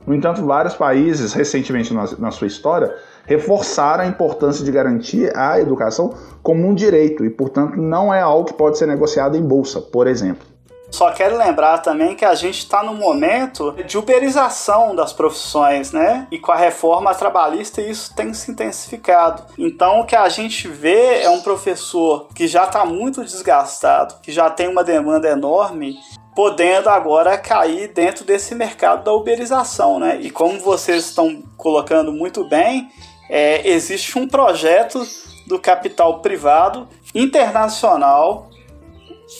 [0.05, 2.93] No entanto, vários países, recentemente na, na sua história,
[3.25, 8.45] reforçaram a importância de garantir a educação como um direito e, portanto, não é algo
[8.45, 10.53] que pode ser negociado em bolsa, por exemplo.
[10.93, 16.27] Só quero lembrar também que a gente está no momento de uberização das profissões, né?
[16.29, 19.41] E com a reforma trabalhista isso tem se intensificado.
[19.57, 24.31] Então o que a gente vê é um professor que já está muito desgastado, que
[24.31, 25.95] já tem uma demanda enorme
[26.35, 30.19] podendo agora cair dentro desse mercado da uberização, né?
[30.21, 32.87] E como vocês estão colocando muito bem,
[33.29, 35.05] é, existe um projeto
[35.45, 38.49] do capital privado internacional.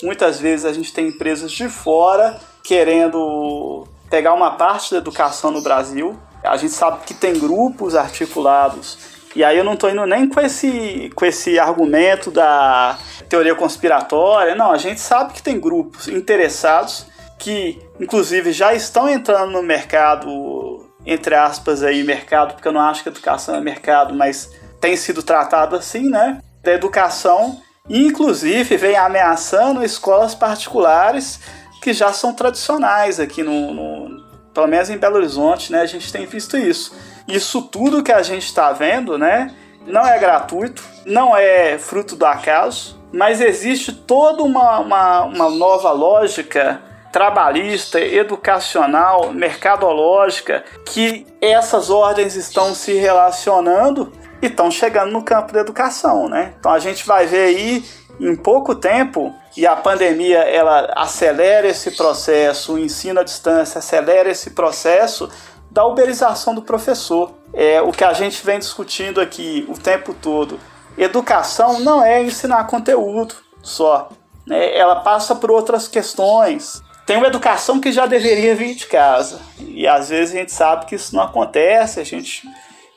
[0.02, 5.62] Muitas vezes a gente tem empresas de fora querendo pegar uma parte da educação no
[5.62, 6.18] Brasil.
[6.44, 8.98] A gente sabe que tem grupos articulados.
[9.36, 14.54] E aí eu não estou indo nem com esse, com esse argumento da teoria conspiratória.
[14.54, 17.08] Não, a gente sabe que tem grupos interessados
[17.40, 23.04] que inclusive já estão entrando no mercado, entre aspas aí, mercado, porque eu não acho
[23.04, 24.50] que educação é mercado, mas
[24.80, 26.40] tem sido tratado assim, né?
[26.62, 31.40] Da educação, inclusive vem ameaçando escolas particulares
[31.82, 34.24] que já são tradicionais aqui no, no
[34.54, 35.82] pelo menos em Belo Horizonte, né?
[35.82, 36.96] A gente tem visto isso.
[37.28, 39.54] Isso tudo que a gente está vendo, né?
[39.86, 45.92] Não é gratuito, não é fruto do acaso, mas existe toda uma, uma, uma nova
[45.92, 46.82] lógica
[47.14, 54.12] trabalhista, educacional, mercadológica, que essas ordens estão se relacionando
[54.42, 56.56] e estão chegando no campo da educação, né?
[56.60, 57.86] Então a gente vai ver aí
[58.20, 64.30] em pouco tempo e a pandemia ela acelera esse processo, o ensino à distância acelera
[64.30, 65.30] esse processo
[65.70, 67.32] da uberização do professor.
[67.54, 70.60] É o que a gente vem discutindo aqui o tempo todo.
[70.98, 74.10] Educação não é ensinar conteúdo só,
[74.48, 74.76] né?
[74.76, 76.83] ela passa por outras questões.
[77.06, 80.86] Tem uma educação que já deveria vir de casa e às vezes a gente sabe
[80.86, 82.48] que isso não acontece, a gente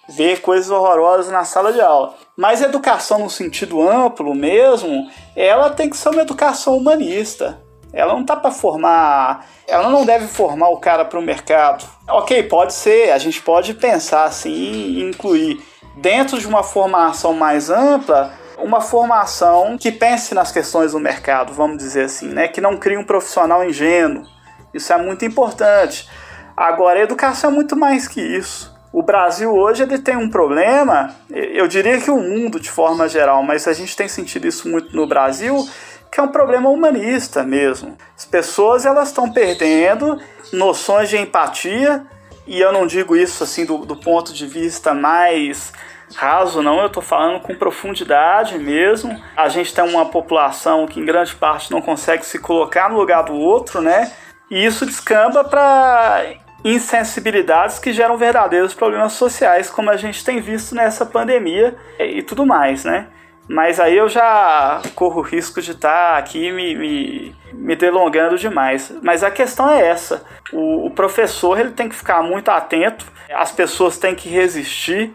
[0.09, 2.15] vê coisas horrorosas na sala de aula.
[2.37, 7.61] Mas educação no sentido amplo mesmo, ela tem que ser uma educação humanista.
[7.93, 11.85] Ela não tá para formar, ela não deve formar o cara para o mercado.
[12.09, 15.61] Ok, pode ser, a gente pode pensar assim e incluir
[15.97, 21.79] dentro de uma formação mais ampla uma formação que pense nas questões do mercado, vamos
[21.79, 22.49] dizer assim, né?
[22.49, 24.25] Que não crie um profissional ingênuo.
[24.73, 26.09] Isso é muito importante.
[26.57, 28.75] Agora, a educação é muito mais que isso.
[28.93, 33.43] O Brasil hoje ele tem um problema, eu diria que o mundo de forma geral,
[33.43, 35.69] mas a gente tem sentido isso muito no Brasil,
[36.11, 37.95] que é um problema humanista mesmo.
[38.17, 40.19] As pessoas elas estão perdendo
[40.51, 42.07] noções de empatia,
[42.47, 45.73] e eu não digo isso assim do, do ponto de vista mais
[46.15, 49.21] raso, não, eu estou falando com profundidade mesmo.
[49.37, 53.25] A gente tem uma população que em grande parte não consegue se colocar no lugar
[53.25, 54.13] do outro, né?
[54.51, 56.25] E isso descamba para
[56.65, 62.47] insensibilidades que geram verdadeiros problemas sociais, como a gente tem visto nessa pandemia e tudo
[62.47, 63.09] mais, né?
[63.49, 68.37] Mas aí eu já corro o risco de estar tá aqui me, me, me, delongando
[68.37, 68.93] demais.
[69.03, 73.53] Mas a questão é essa: o, o professor ele tem que ficar muito atento, as
[73.53, 75.15] pessoas têm que resistir,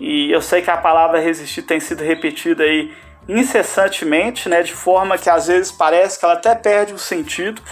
[0.00, 2.92] e eu sei que a palavra resistir tem sido repetida aí
[3.28, 7.62] incessantemente, né, de forma que às vezes parece que ela até perde o sentido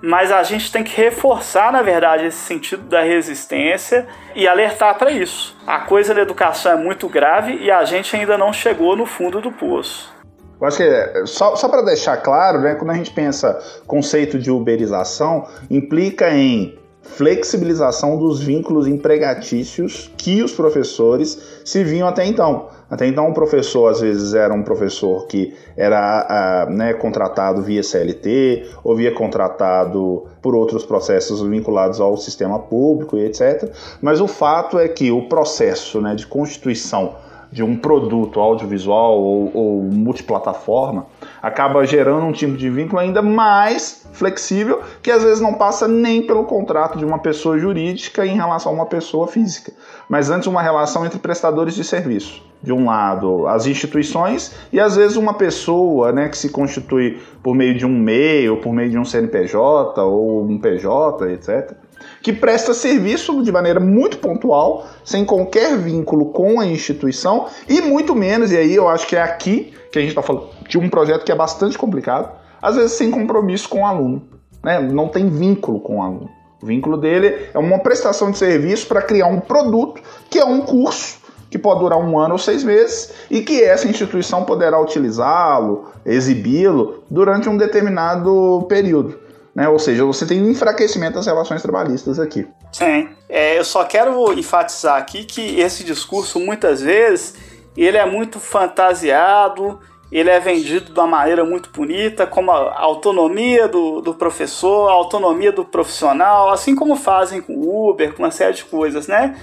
[0.00, 5.10] mas a gente tem que reforçar, na verdade, esse sentido da resistência e alertar para
[5.10, 5.56] isso.
[5.66, 9.40] A coisa da educação é muito grave e a gente ainda não chegou no fundo
[9.40, 10.12] do poço.
[10.60, 14.38] Eu acho que, é, só, só para deixar claro, né, quando a gente pensa conceito
[14.38, 16.76] de uberização, implica em
[17.16, 22.68] flexibilização dos vínculos empregatícios que os professores se vinham até então.
[22.90, 28.66] Até então, o professor, às vezes, era um professor que era né, contratado via CLT
[28.82, 33.70] ou via contratado por outros processos vinculados ao sistema público e etc.
[34.00, 37.16] Mas o fato é que o processo né, de constituição
[37.50, 41.06] de um produto audiovisual ou, ou multiplataforma
[41.42, 46.22] acaba gerando um tipo de vínculo ainda mais flexível que às vezes não passa nem
[46.22, 49.72] pelo contrato de uma pessoa jurídica em relação a uma pessoa física,
[50.08, 52.46] mas antes uma relação entre prestadores de serviço.
[52.60, 57.54] De um lado, as instituições e às vezes uma pessoa né, que se constitui por
[57.54, 61.87] meio de um MEI ou por meio de um CNPJ ou um PJ, etc
[62.22, 68.14] que presta serviço de maneira muito pontual, sem qualquer vínculo com a instituição e muito
[68.14, 70.88] menos, e aí eu acho que é aqui que a gente está falando de um
[70.88, 74.22] projeto que é bastante complicado, às vezes sem compromisso com o aluno,
[74.62, 74.80] né?
[74.80, 76.30] não tem vínculo com o aluno.
[76.60, 80.60] O vínculo dele é uma prestação de serviço para criar um produto que é um
[80.60, 81.18] curso
[81.50, 87.04] que pode durar um ano ou seis meses e que essa instituição poderá utilizá-lo, exibi-lo
[87.08, 89.18] durante um determinado período.
[89.58, 89.68] Né?
[89.68, 92.46] Ou seja, você tem um enfraquecimento das relações trabalhistas aqui.
[92.70, 93.08] Sim.
[93.28, 97.34] É, eu só quero enfatizar aqui que esse discurso, muitas vezes,
[97.76, 99.80] ele é muito fantasiado,
[100.12, 104.92] ele é vendido de uma maneira muito bonita, como a autonomia do, do professor, a
[104.92, 109.36] autonomia do profissional, assim como fazem com o Uber, com uma série de coisas, né?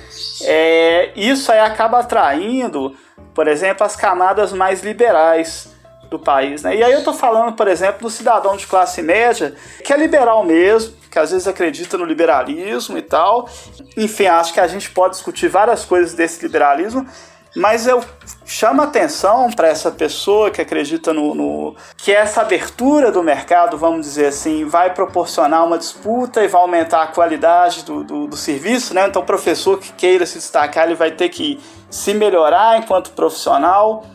[0.44, 2.96] É, isso aí acaba atraindo,
[3.34, 5.75] por exemplo, as camadas mais liberais
[6.18, 6.64] do país.
[6.64, 6.78] Né?
[6.78, 9.54] E aí eu estou falando, por exemplo, do cidadão de classe média,
[9.84, 13.50] que é liberal mesmo, que às vezes acredita no liberalismo e tal.
[13.96, 17.06] Enfim, acho que a gente pode discutir várias coisas desse liberalismo,
[17.56, 18.04] mas eu
[18.46, 24.06] chamo atenção para essa pessoa que acredita no, no, que essa abertura do mercado, vamos
[24.06, 28.94] dizer assim, vai proporcionar uma disputa e vai aumentar a qualidade do, do, do serviço,
[28.94, 29.08] né?
[29.08, 31.58] Então, o professor que queira se destacar, ele vai ter que
[31.90, 34.06] se melhorar enquanto profissional.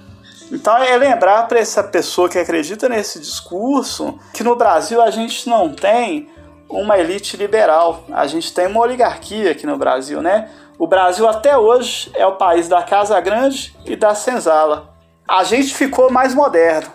[0.50, 5.48] Então é lembrar para essa pessoa que acredita nesse discurso que no Brasil a gente
[5.48, 6.28] não tem
[6.68, 8.04] uma elite liberal.
[8.12, 10.48] A gente tem uma oligarquia aqui no Brasil, né?
[10.78, 14.88] O Brasil até hoje é o país da Casa Grande e da Senzala.
[15.28, 16.90] A gente ficou mais moderno.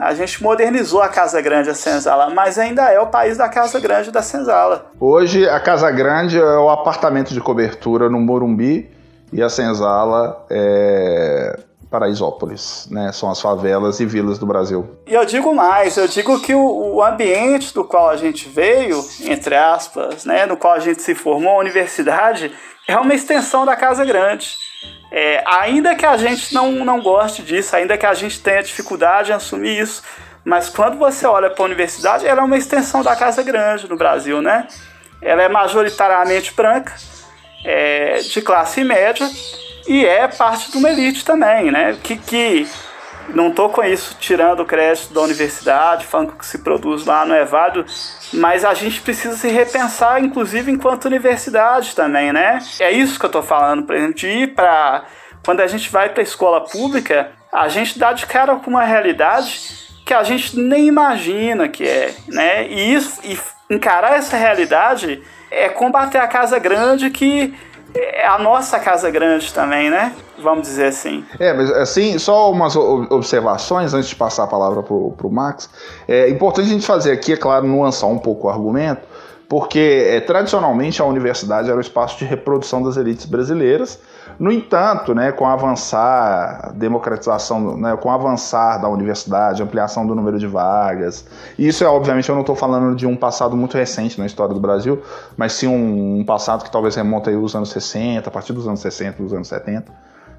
[0.00, 3.80] A gente modernizou a Casa Grande a Senzala, mas ainda é o país da Casa
[3.80, 4.90] Grande e da Senzala.
[5.00, 8.90] Hoje a Casa Grande é o apartamento de cobertura no Morumbi
[9.32, 11.58] e a Senzala é
[11.90, 13.10] Paraisópolis, né?
[13.12, 14.98] São as favelas e vilas do Brasil.
[15.06, 19.02] E eu digo mais, eu digo que o, o, ambiente do qual a gente veio,
[19.22, 22.52] entre aspas, né, no qual a gente se formou, a universidade,
[22.86, 24.56] é uma extensão da Casa Grande.
[25.10, 29.30] É, ainda que a gente não, não goste disso, ainda que a gente tenha dificuldade
[29.30, 30.02] em assumir isso,
[30.44, 33.96] mas quando você olha para a universidade, ela é uma extensão da Casa Grande no
[33.96, 34.68] Brasil, né?
[35.22, 36.94] Ela é majoritariamente branca,
[37.64, 39.28] é, de classe média,
[39.88, 41.96] e é parte de uma elite também, né?
[42.02, 42.68] Que, que
[43.34, 47.06] não estou com isso tirando o crédito da universidade, falando que o que se produz
[47.06, 47.86] lá não é válido,
[48.34, 52.58] mas a gente precisa se repensar, inclusive enquanto universidade também, né?
[52.78, 55.04] É isso que eu estou falando, por exemplo, de ir para.
[55.44, 58.84] Quando a gente vai para a escola pública, a gente dá de cara com uma
[58.84, 62.68] realidade que a gente nem imagina que é, né?
[62.68, 63.38] E, isso, e
[63.70, 67.54] encarar essa realidade é combater a casa grande que
[67.94, 70.14] é a nossa casa grande também, né?
[70.38, 71.24] Vamos dizer assim.
[71.38, 75.68] É, mas assim, só umas observações antes de passar a palavra pro, pro Max.
[76.06, 79.02] É importante a gente fazer aqui, é claro, nuançar um pouco o argumento,
[79.48, 83.98] porque é, tradicionalmente a universidade era o espaço de reprodução das elites brasileiras.
[84.38, 90.46] No entanto, né, com avançar, democratização, né, com avançar da universidade, ampliação do número de
[90.46, 91.26] vagas,
[91.58, 94.60] isso é obviamente eu não estou falando de um passado muito recente na história do
[94.60, 95.02] Brasil,
[95.36, 98.68] mas sim um, um passado que talvez remonta aí aos anos 60, a partir dos
[98.68, 99.92] anos 60, dos anos 70.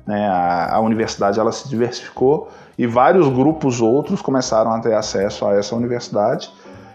[0.08, 5.46] Né, a, a universidade ela se diversificou e vários grupos outros começaram a ter acesso
[5.46, 6.50] a essa universidade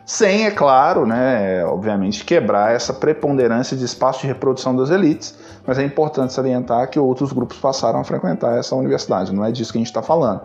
[0.07, 5.35] sem, é claro, né, obviamente, quebrar essa preponderância de espaço de reprodução das elites,
[5.67, 9.73] mas é importante salientar que outros grupos passaram a frequentar essa universidade, não é disso
[9.73, 10.43] que a gente está falando.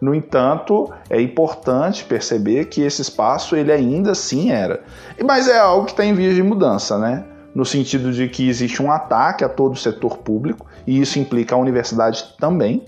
[0.00, 4.82] No entanto, é importante perceber que esse espaço ele ainda assim era,
[5.22, 7.24] mas é algo que está em vias de mudança, né?
[7.54, 11.54] No sentido de que existe um ataque a todo o setor público e isso implica
[11.54, 12.84] a universidade também,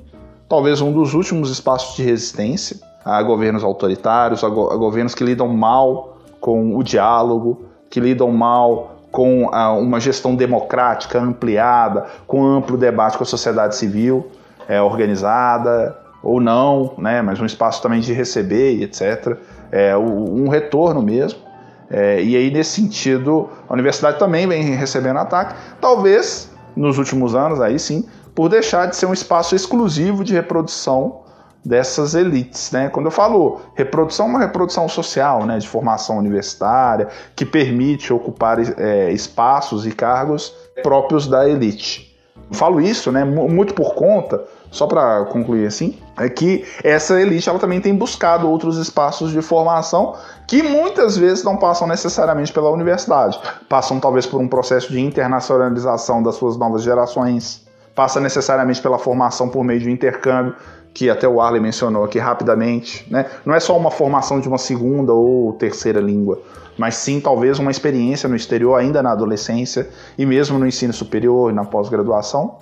[0.49, 5.23] talvez um dos últimos espaços de resistência a governos autoritários, a, go a governos que
[5.23, 6.14] lidam mal
[6.45, 13.17] com o diálogo, que lidam mal com a, uma gestão democrática ampliada, com amplo debate
[13.17, 14.27] com a sociedade civil
[14.69, 19.39] é, organizada ou não, né, mas um espaço também de receber etc.
[19.73, 21.41] É, um retorno mesmo.
[21.89, 27.59] É, e aí, nesse sentido, a universidade também vem recebendo ataque, talvez nos últimos anos,
[27.59, 31.21] aí sim, por deixar de ser um espaço exclusivo de reprodução
[31.65, 32.89] dessas elites, né?
[32.91, 38.59] Quando eu falo reprodução, é uma reprodução social, né, de formação universitária, que permite ocupar
[38.79, 42.15] é, espaços e cargos próprios da elite.
[42.51, 47.49] Eu falo isso, né, muito por conta, só para concluir assim, é que essa elite
[47.49, 52.71] ela também tem buscado outros espaços de formação que muitas vezes não passam necessariamente pela
[52.71, 58.99] universidade, passam talvez por um processo de internacionalização das suas novas gerações, passa necessariamente pela
[58.99, 60.55] formação por meio de intercâmbio
[60.95, 63.27] que até o Arley mencionou aqui rapidamente, né?
[63.45, 66.41] não é só uma formação de uma segunda ou terceira língua,
[66.79, 71.51] mas sim talvez uma experiência no exterior ainda na adolescência e mesmo no ensino superior
[71.51, 72.59] e na pós-graduação.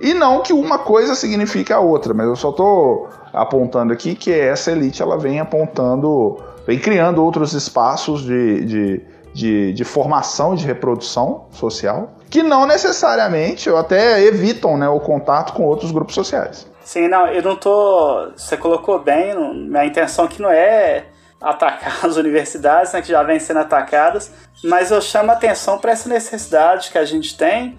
[0.00, 4.32] E não que uma coisa signifique a outra, mas eu só estou apontando aqui que
[4.32, 9.00] essa elite ela vem apontando, vem criando outros espaços de, de,
[9.34, 15.52] de, de formação, de reprodução social, que não necessariamente ou até evitam né, o contato
[15.52, 16.66] com outros grupos sociais.
[16.84, 18.30] Sim, não, eu não tô.
[18.36, 21.06] Você colocou bem, não, minha intenção aqui não é
[21.40, 24.32] atacar as universidades, né, que já vêm sendo atacadas,
[24.64, 27.78] mas eu chamo a atenção para essa necessidade que a gente tem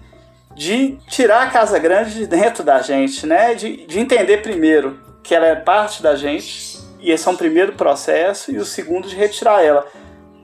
[0.54, 3.54] de tirar a Casa Grande de dentro da gente, né?
[3.54, 7.72] De, de entender primeiro que ela é parte da gente, e esse é um primeiro
[7.72, 9.86] processo, e o segundo de retirar ela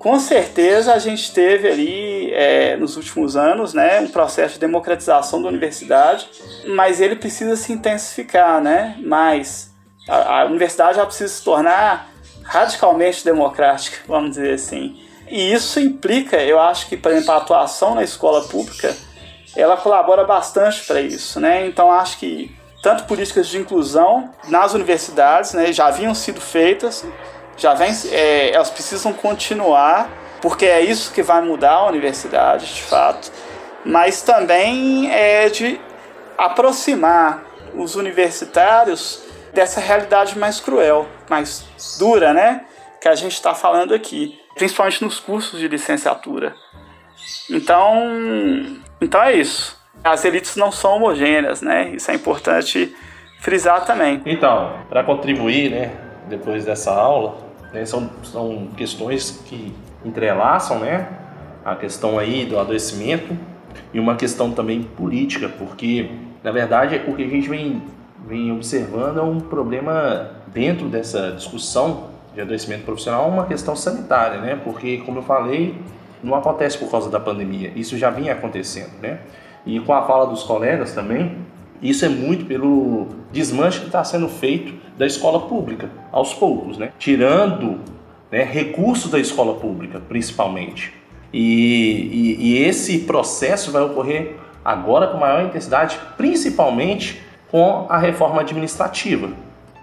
[0.00, 5.42] com certeza a gente teve ali é, nos últimos anos né, um processo de democratização
[5.42, 6.26] da universidade,
[6.68, 8.96] mas ele precisa se intensificar, né?
[9.04, 9.74] Mas
[10.08, 12.08] a, a universidade já precisa se tornar
[12.42, 14.98] radicalmente democrática, vamos dizer assim.
[15.28, 18.96] E isso implica, eu acho que, por exemplo, a atuação na escola pública,
[19.54, 21.66] ela colabora bastante para isso, né?
[21.66, 27.04] Então acho que tanto políticas de inclusão nas universidades, né, já haviam sido feitas,
[27.60, 30.08] já vem, é, elas precisam continuar,
[30.40, 33.30] porque é isso que vai mudar a universidade, de fato,
[33.84, 35.78] mas também é de
[36.38, 37.42] aproximar
[37.74, 39.22] os universitários
[39.52, 41.66] dessa realidade mais cruel, mais
[41.98, 42.64] dura, né?
[43.00, 46.54] Que a gente está falando aqui, principalmente nos cursos de licenciatura.
[47.50, 47.94] Então,
[49.00, 49.78] então é isso.
[50.02, 51.90] As elites não são homogêneas, né?
[51.90, 52.94] Isso é importante
[53.40, 54.22] frisar também.
[54.24, 55.92] Então, para contribuir, né,
[56.26, 59.74] depois dessa aula, né, são, são questões que
[60.04, 61.08] entrelaçam, né,
[61.64, 63.36] a questão aí do adoecimento
[63.92, 66.10] e uma questão também política, porque
[66.42, 67.82] na verdade o que a gente vem,
[68.26, 74.58] vem observando é um problema dentro dessa discussão de adoecimento profissional, uma questão sanitária, né,
[74.62, 75.74] porque como eu falei,
[76.22, 79.20] não acontece por causa da pandemia, isso já vinha acontecendo, né,
[79.66, 81.36] e com a fala dos colegas também,
[81.82, 86.92] isso é muito pelo desmanche que está sendo feito da escola pública, aos poucos, né?
[86.98, 87.80] tirando
[88.30, 90.92] né, recursos da escola pública, principalmente.
[91.32, 97.20] E, e, e, esse processo vai ocorrer agora com maior intensidade, principalmente
[97.50, 99.30] com a reforma administrativa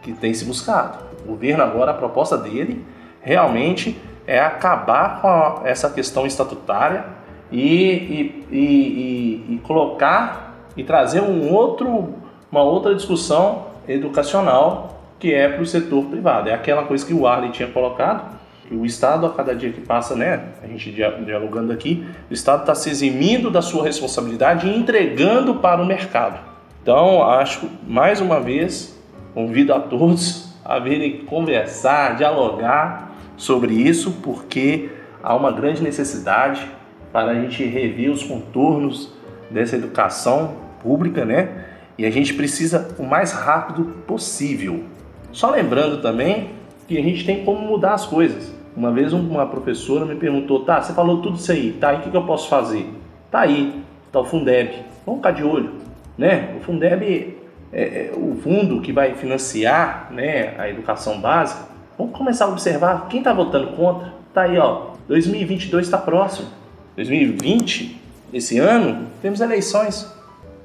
[0.02, 1.06] que tem se buscado.
[1.24, 2.86] O governo agora, a proposta dele
[3.22, 7.06] realmente é acabar com a, essa questão estatutária
[7.52, 12.14] e, e, e colocar e trazer um outro,
[12.52, 16.50] uma outra discussão educacional que é para o setor privado.
[16.50, 18.38] É aquela coisa que o Arley tinha colocado,
[18.68, 22.62] que o Estado, a cada dia que passa, né, a gente dialogando aqui, o Estado
[22.62, 26.40] está se eximindo da sua responsabilidade e entregando para o mercado.
[26.82, 28.98] Então, acho, mais uma vez,
[29.34, 34.90] convido a todos a virem conversar, dialogar sobre isso, porque
[35.24, 36.68] há uma grande necessidade
[37.12, 39.14] para a gente rever os contornos
[39.50, 41.66] dessa educação pública, né?
[41.98, 44.84] E a gente precisa o mais rápido possível.
[45.32, 46.52] Só lembrando também
[46.88, 48.54] que a gente tem como mudar as coisas.
[48.76, 52.02] Uma vez uma professora me perguntou, tá, você falou tudo isso aí, tá, e o
[52.02, 52.88] que, que eu posso fazer?
[53.32, 55.72] Tá aí, tá o Fundeb, vamos ficar de olho,
[56.16, 56.56] né?
[56.56, 57.38] O Fundeb
[57.74, 61.66] é, é o fundo que vai financiar né, a educação básica.
[61.98, 64.14] Vamos começar a observar quem está votando contra.
[64.32, 66.48] Tá aí, ó, 2022 está próximo.
[66.96, 68.00] 2020,
[68.32, 70.16] esse ano, temos eleições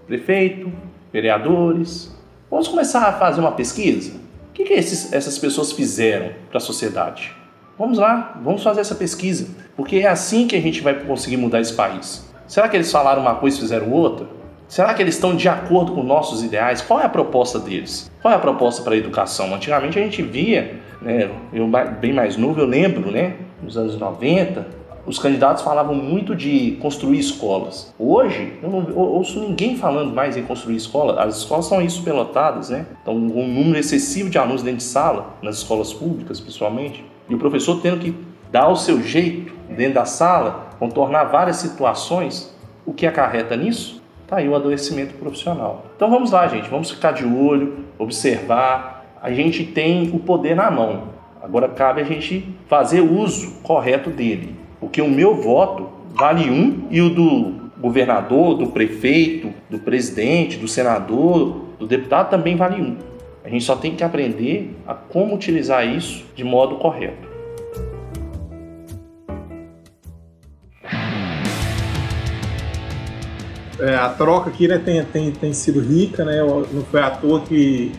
[0.07, 0.71] prefeito,
[1.13, 2.11] vereadores.
[2.51, 4.13] Vamos começar a fazer uma pesquisa?
[4.51, 7.35] O que, que esses, essas pessoas fizeram para a sociedade?
[7.79, 11.61] Vamos lá, vamos fazer essa pesquisa, porque é assim que a gente vai conseguir mudar
[11.61, 12.29] esse país.
[12.47, 14.27] Será que eles falaram uma coisa e fizeram outra?
[14.69, 16.81] Será que eles estão de acordo com nossos ideais?
[16.81, 18.11] Qual é a proposta deles?
[18.21, 19.55] Qual é a proposta para a educação?
[19.55, 21.69] Antigamente a gente via, né, eu
[22.01, 24.67] bem mais novo, eu lembro, né, nos anos 90,
[25.05, 27.93] os candidatos falavam muito de construir escolas.
[27.99, 31.23] Hoje, eu não ouço ninguém falando mais em construir escola.
[31.23, 32.87] As escolas são isso pelotadas, né?
[33.03, 37.39] Então, um número excessivo de alunos dentro de sala, nas escolas públicas, principalmente, e o
[37.39, 38.15] professor tendo que
[38.51, 42.55] dar o seu jeito dentro da sala, contornar várias situações,
[42.87, 44.03] o que acarreta nisso?
[44.27, 45.87] Tá aí o adoecimento profissional.
[45.97, 49.05] Então vamos lá, gente, vamos ficar de olho, observar.
[49.21, 51.05] A gente tem o poder na mão.
[51.43, 54.62] Agora cabe a gente fazer uso correto dele.
[54.83, 60.67] Porque o meu voto vale um e o do governador, do prefeito, do presidente, do
[60.67, 62.97] senador, do deputado também vale um.
[63.45, 67.29] A gente só tem que aprender a como utilizar isso de modo correto.
[73.79, 76.43] É, a troca aqui né, tem, tem, tem sido rica, né?
[76.73, 77.93] Não foi à toa que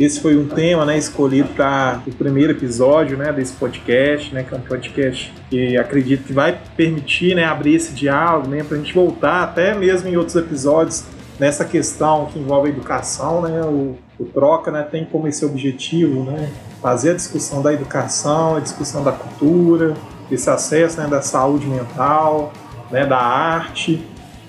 [0.00, 4.54] esse foi um tema né, escolhido para o primeiro episódio né, desse podcast, né, que
[4.54, 8.80] é um podcast que acredito que vai permitir né, abrir esse diálogo né, para a
[8.80, 11.04] gente voltar até mesmo em outros episódios
[11.38, 13.42] nessa questão que envolve a educação.
[13.42, 16.50] Né, o, o Troca né, tem como esse objetivo né,
[16.80, 19.94] fazer a discussão da educação, a discussão da cultura,
[20.30, 22.54] esse acesso né, da saúde mental,
[22.90, 24.02] né, da arte.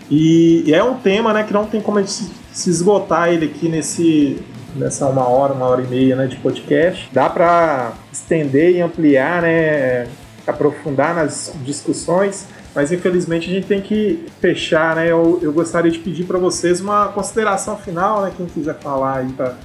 [0.10, 3.48] E, e, é um tema né, que não tem como a gente se, esgotar ele
[3.48, 4.42] aqui nesse,
[4.76, 7.10] nessa uma hora, uma hora e meia né, de podcast.
[7.14, 10.08] Dá para estender e ampliar, né,
[10.46, 14.96] aprofundar nas discussões, mas infelizmente a gente tem que fechar.
[14.96, 15.12] Né?
[15.12, 19.32] Eu, eu gostaria de pedir para vocês uma consideração final, né, quem quiser falar aí
[19.32, 19.56] para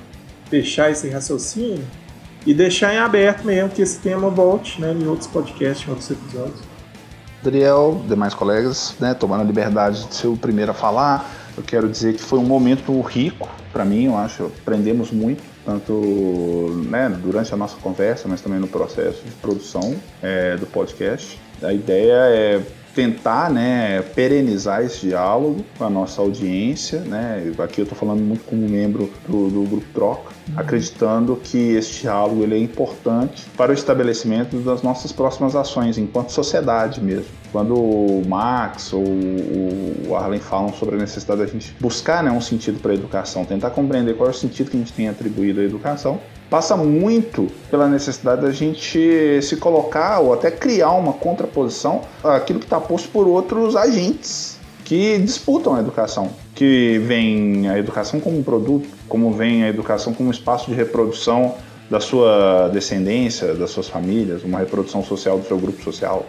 [0.50, 1.84] fechar esse raciocínio
[2.46, 6.10] e deixar em aberto mesmo que esse tema volte né, em outros podcasts, em outros
[6.10, 6.60] episódios.
[7.40, 11.88] Adriel, demais colegas, né, tomando a liberdade de ser o primeiro a falar, eu quero
[11.88, 15.92] dizer que foi um momento rico para mim, eu acho, aprendemos muito, tanto
[16.88, 21.38] né, durante a nossa conversa, mas também no processo de produção é, do podcast.
[21.62, 22.62] A ideia é
[22.97, 27.01] tentar né, perenizar esse diálogo com a nossa audiência.
[27.01, 27.52] Né?
[27.62, 30.55] Aqui eu estou falando muito como membro do, do Grupo Troca, uhum.
[30.56, 36.31] acreditando que esse diálogo ele é importante para o estabelecimento das nossas próximas ações, enquanto
[36.31, 37.27] sociedade mesmo.
[37.52, 39.05] Quando o Max ou
[40.09, 43.44] o Arlen falam sobre a necessidade da gente buscar né, um sentido para a educação,
[43.44, 46.18] tentar compreender qual é o sentido que a gente tem atribuído à educação,
[46.48, 52.66] passa muito pela necessidade da gente se colocar ou até criar uma contraposição àquilo que
[52.66, 58.89] está posto por outros agentes que disputam a educação, que vem a educação como produto,
[59.09, 61.56] como vem a educação como espaço de reprodução
[61.90, 66.24] da sua descendência, das suas famílias, uma reprodução social do seu grupo social,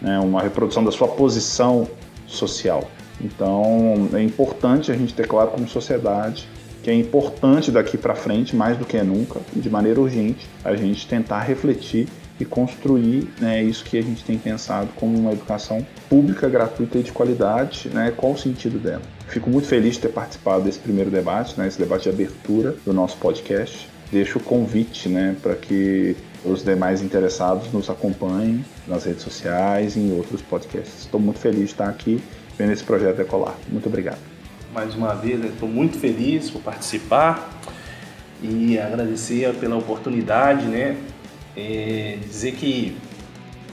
[0.00, 1.88] né, uma reprodução da sua posição
[2.24, 2.84] social.
[3.20, 6.48] Então é importante a gente ter claro como sociedade
[6.88, 11.06] que é importante daqui para frente, mais do que nunca, de maneira urgente, a gente
[11.06, 12.08] tentar refletir
[12.40, 17.02] e construir né, isso que a gente tem pensado como uma educação pública, gratuita e
[17.02, 19.02] de qualidade, né, qual o sentido dela.
[19.26, 22.94] Fico muito feliz de ter participado desse primeiro debate, né, esse debate de abertura do
[22.94, 23.86] nosso podcast.
[24.10, 30.00] Deixo o convite né, para que os demais interessados nos acompanhem nas redes sociais e
[30.00, 31.00] em outros podcasts.
[31.00, 32.18] Estou muito feliz de estar aqui
[32.56, 33.58] vendo esse projeto decolar.
[33.70, 34.37] Muito obrigado
[34.72, 37.50] mais uma vez, estou muito feliz por participar
[38.42, 40.96] e agradecer pela oportunidade, né?
[41.56, 42.96] É, dizer que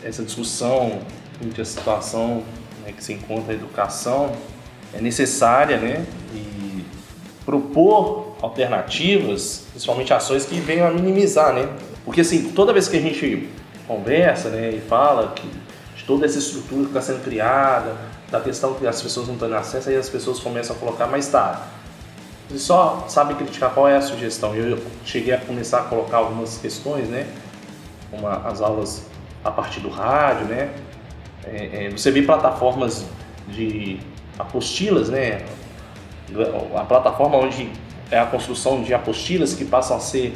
[0.04, 1.00] essa discussão
[1.44, 2.44] entre a situação
[2.84, 4.36] né, que se encontra a educação
[4.94, 6.06] é necessária, né?
[6.34, 6.86] E
[7.46, 11.70] propor alternativas, principalmente ações que venham a minimizar, né?
[12.04, 13.50] Porque assim, toda vez que a gente
[13.88, 15.48] conversa, né, e fala que
[15.96, 17.96] de toda essa estrutura que está sendo criada,
[18.32, 21.28] da questão que as pessoas não têm acesso, aí as pessoas começam a colocar, mas
[21.28, 21.68] tá,
[22.48, 24.54] você só sabe criticar qual é a sugestão.
[24.54, 27.28] Eu cheguei a começar a colocar algumas questões, né?
[28.12, 29.04] Como as aulas
[29.44, 30.70] a partir do rádio, né?
[31.44, 33.06] É, é, você vê plataformas
[33.48, 34.00] de
[34.38, 35.44] apostilas, né?
[36.76, 37.72] A plataforma onde
[38.12, 40.36] é a construção de apostilas que passam a ser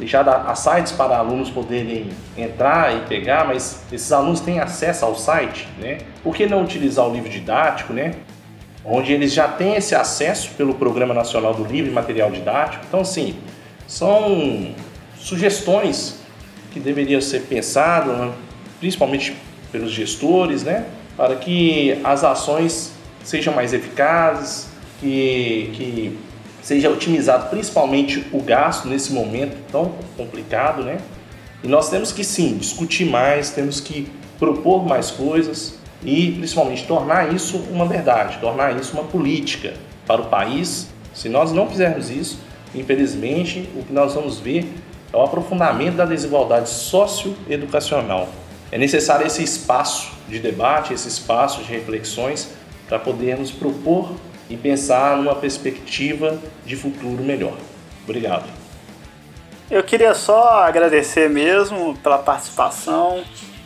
[0.00, 5.14] deixar a sites para alunos poderem entrar e pegar, mas esses alunos têm acesso ao
[5.14, 5.98] site, né?
[6.24, 8.14] Por que não utilizar o livro didático, né?
[8.82, 12.82] Onde eles já têm esse acesso pelo Programa Nacional do Livro e Material Didático.
[12.88, 13.36] Então, assim,
[13.86, 14.74] são
[15.18, 16.18] sugestões
[16.72, 18.32] que deveriam ser pensadas, né?
[18.78, 19.36] principalmente
[19.70, 20.86] pelos gestores, né?
[21.14, 24.66] Para que as ações sejam mais eficazes,
[24.98, 26.18] que, que
[26.62, 30.98] seja otimizado principalmente o gasto nesse momento tão complicado, né?
[31.62, 37.32] E nós temos que sim discutir mais, temos que propor mais coisas e principalmente tornar
[37.34, 39.74] isso uma verdade, tornar isso uma política
[40.06, 40.88] para o país.
[41.12, 42.38] Se nós não fizermos isso,
[42.74, 44.72] infelizmente, o que nós vamos ver
[45.12, 48.28] é o aprofundamento da desigualdade socioeducacional.
[48.72, 52.48] É necessário esse espaço de debate, esse espaço de reflexões
[52.88, 54.12] para podermos propor
[54.50, 57.56] e pensar numa perspectiva de futuro melhor.
[58.02, 58.44] Obrigado.
[59.70, 63.22] Eu queria só agradecer mesmo pela participação.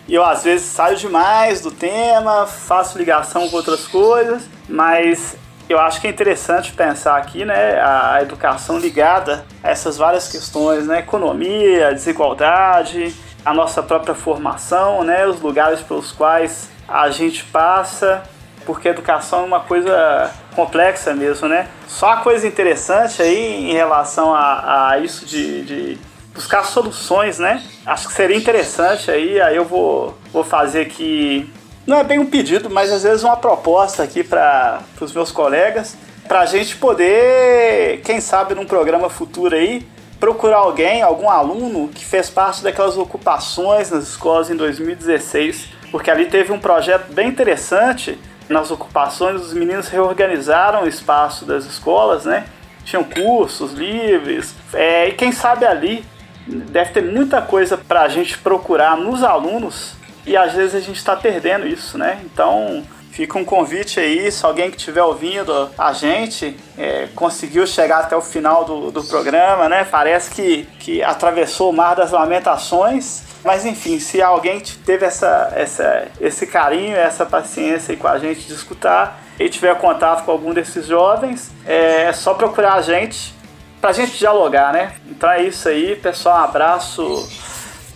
[0.06, 5.34] Eu às vezes saio demais do tema, faço ligação com outras coisas, mas
[5.66, 10.86] eu acho que é interessante pensar aqui, né, a educação ligada a essas várias questões,
[10.86, 18.22] né, economia, desigualdade, a nossa própria formação, né, os lugares pelos quais a gente passa
[18.64, 21.68] porque a educação é uma coisa complexa mesmo, né?
[21.86, 25.98] Só uma coisa interessante aí em relação a, a isso de, de
[26.34, 27.62] buscar soluções, né?
[27.86, 31.48] Acho que seria interessante aí, aí eu vou, vou fazer aqui,
[31.86, 35.96] não é bem um pedido, mas às vezes uma proposta aqui para os meus colegas,
[36.26, 39.86] para a gente poder, quem sabe num programa futuro aí,
[40.18, 46.26] procurar alguém, algum aluno que fez parte daquelas ocupações nas escolas em 2016, porque ali
[46.26, 48.18] teve um projeto bem interessante
[48.48, 52.44] nas ocupações, os meninos reorganizaram o espaço das escolas, né?
[52.84, 56.04] Tinham cursos livres, é, e quem sabe ali
[56.46, 59.94] deve ter muita coisa para a gente procurar nos alunos
[60.26, 62.20] e às vezes a gente está perdendo isso, né?
[62.24, 62.82] Então
[63.14, 68.16] fica um convite aí, se alguém que estiver ouvindo a gente é, conseguiu chegar até
[68.16, 69.86] o final do, do programa, né?
[69.88, 76.08] Parece que, que atravessou o mar das lamentações mas enfim, se alguém teve essa, essa,
[76.18, 80.86] esse carinho, essa paciência com a gente de escutar e tiver contato com algum desses
[80.86, 83.34] jovens, é só procurar a gente
[83.82, 84.94] pra gente dialogar, né?
[85.06, 86.40] Então é isso aí, pessoal.
[86.40, 87.28] Um abraço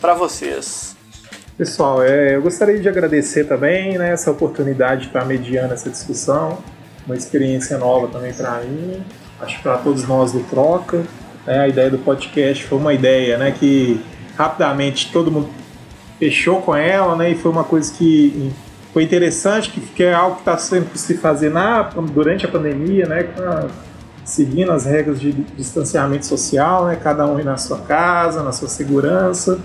[0.02, 0.87] para vocês.
[1.58, 6.58] Pessoal, é, eu gostaria de agradecer também né, essa oportunidade de estar mediando essa discussão,
[7.04, 9.02] uma experiência nova também para mim,
[9.40, 11.02] acho para todos nós do Troca.
[11.44, 14.00] Né, a ideia do podcast foi uma ideia né, que
[14.36, 15.48] rapidamente todo mundo
[16.16, 17.32] fechou com ela, né?
[17.32, 18.52] E foi uma coisa que
[18.92, 23.06] foi interessante, que, que é algo que está sendo se fazer na, durante a pandemia,
[23.06, 23.28] né?
[23.38, 23.66] A,
[24.24, 26.96] seguindo as regras de distanciamento social, né?
[27.02, 29.58] Cada um na sua casa, na sua segurança.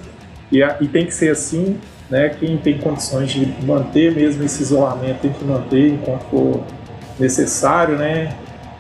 [0.52, 1.78] E, e tem que ser assim,
[2.10, 2.30] né?
[2.30, 6.64] Quem tem condições de manter mesmo esse isolamento tem que manter enquanto for
[7.20, 8.36] necessário, né?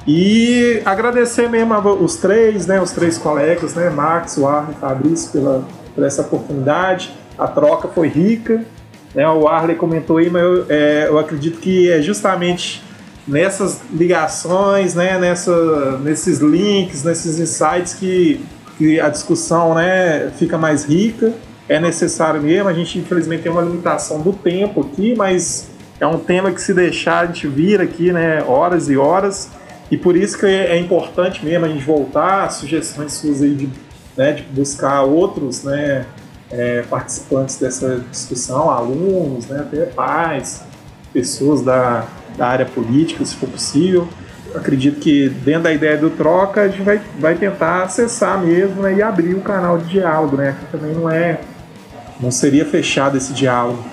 [0.05, 5.65] E agradecer mesmo os três, né, os três colegas, né, Max, Arley e Fabrício, pela,
[5.95, 7.13] por essa oportunidade.
[7.37, 8.65] A troca foi rica,
[9.15, 12.83] né, o Arley comentou aí, mas eu, é, eu acredito que é justamente
[13.25, 18.43] nessas ligações, né, nessa, nesses links, nesses insights que,
[18.77, 21.31] que a discussão né, fica mais rica.
[21.67, 25.69] É necessário mesmo, a gente infelizmente tem uma limitação do tempo aqui, mas
[25.99, 29.49] é um tema que se deixar a gente vira aqui né, horas e horas.
[29.89, 33.69] E por isso que é importante mesmo a gente voltar, sugestões suas aí de,
[34.17, 36.05] né, de buscar outros né,
[36.51, 40.63] é, participantes dessa discussão, alunos, né, até pais,
[41.13, 44.07] pessoas da, da área política, se for possível.
[44.55, 48.95] Acredito que dentro da ideia do troca a gente vai, vai tentar acessar mesmo né,
[48.95, 50.55] e abrir o canal de diálogo, né?
[50.59, 51.39] Que também não é.
[52.23, 53.83] Não seria fechado esse diálogo.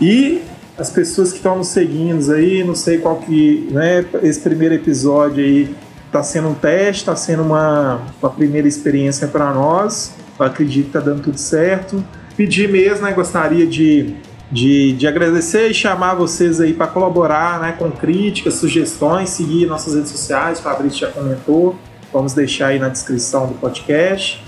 [0.00, 0.42] E
[0.76, 5.42] as pessoas que estão nos seguindo aí, não sei qual que, né, esse primeiro episódio
[5.42, 5.74] aí
[6.06, 10.14] está sendo um teste, está sendo uma, uma primeira experiência para nós.
[10.38, 12.04] Eu acredito que está dando tudo certo.
[12.36, 14.14] Pedir mesmo, né, gostaria de,
[14.50, 19.94] de, de agradecer e chamar vocês aí para colaborar, né, com críticas, sugestões, seguir nossas
[19.94, 21.76] redes sociais, o Fabrício já comentou,
[22.12, 24.44] vamos deixar aí na descrição do podcast.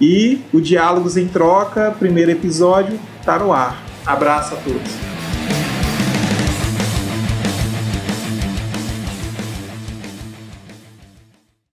[0.00, 3.82] E o Diálogos em Troca, primeiro episódio, está no ar.
[4.06, 5.09] Abraço a todos.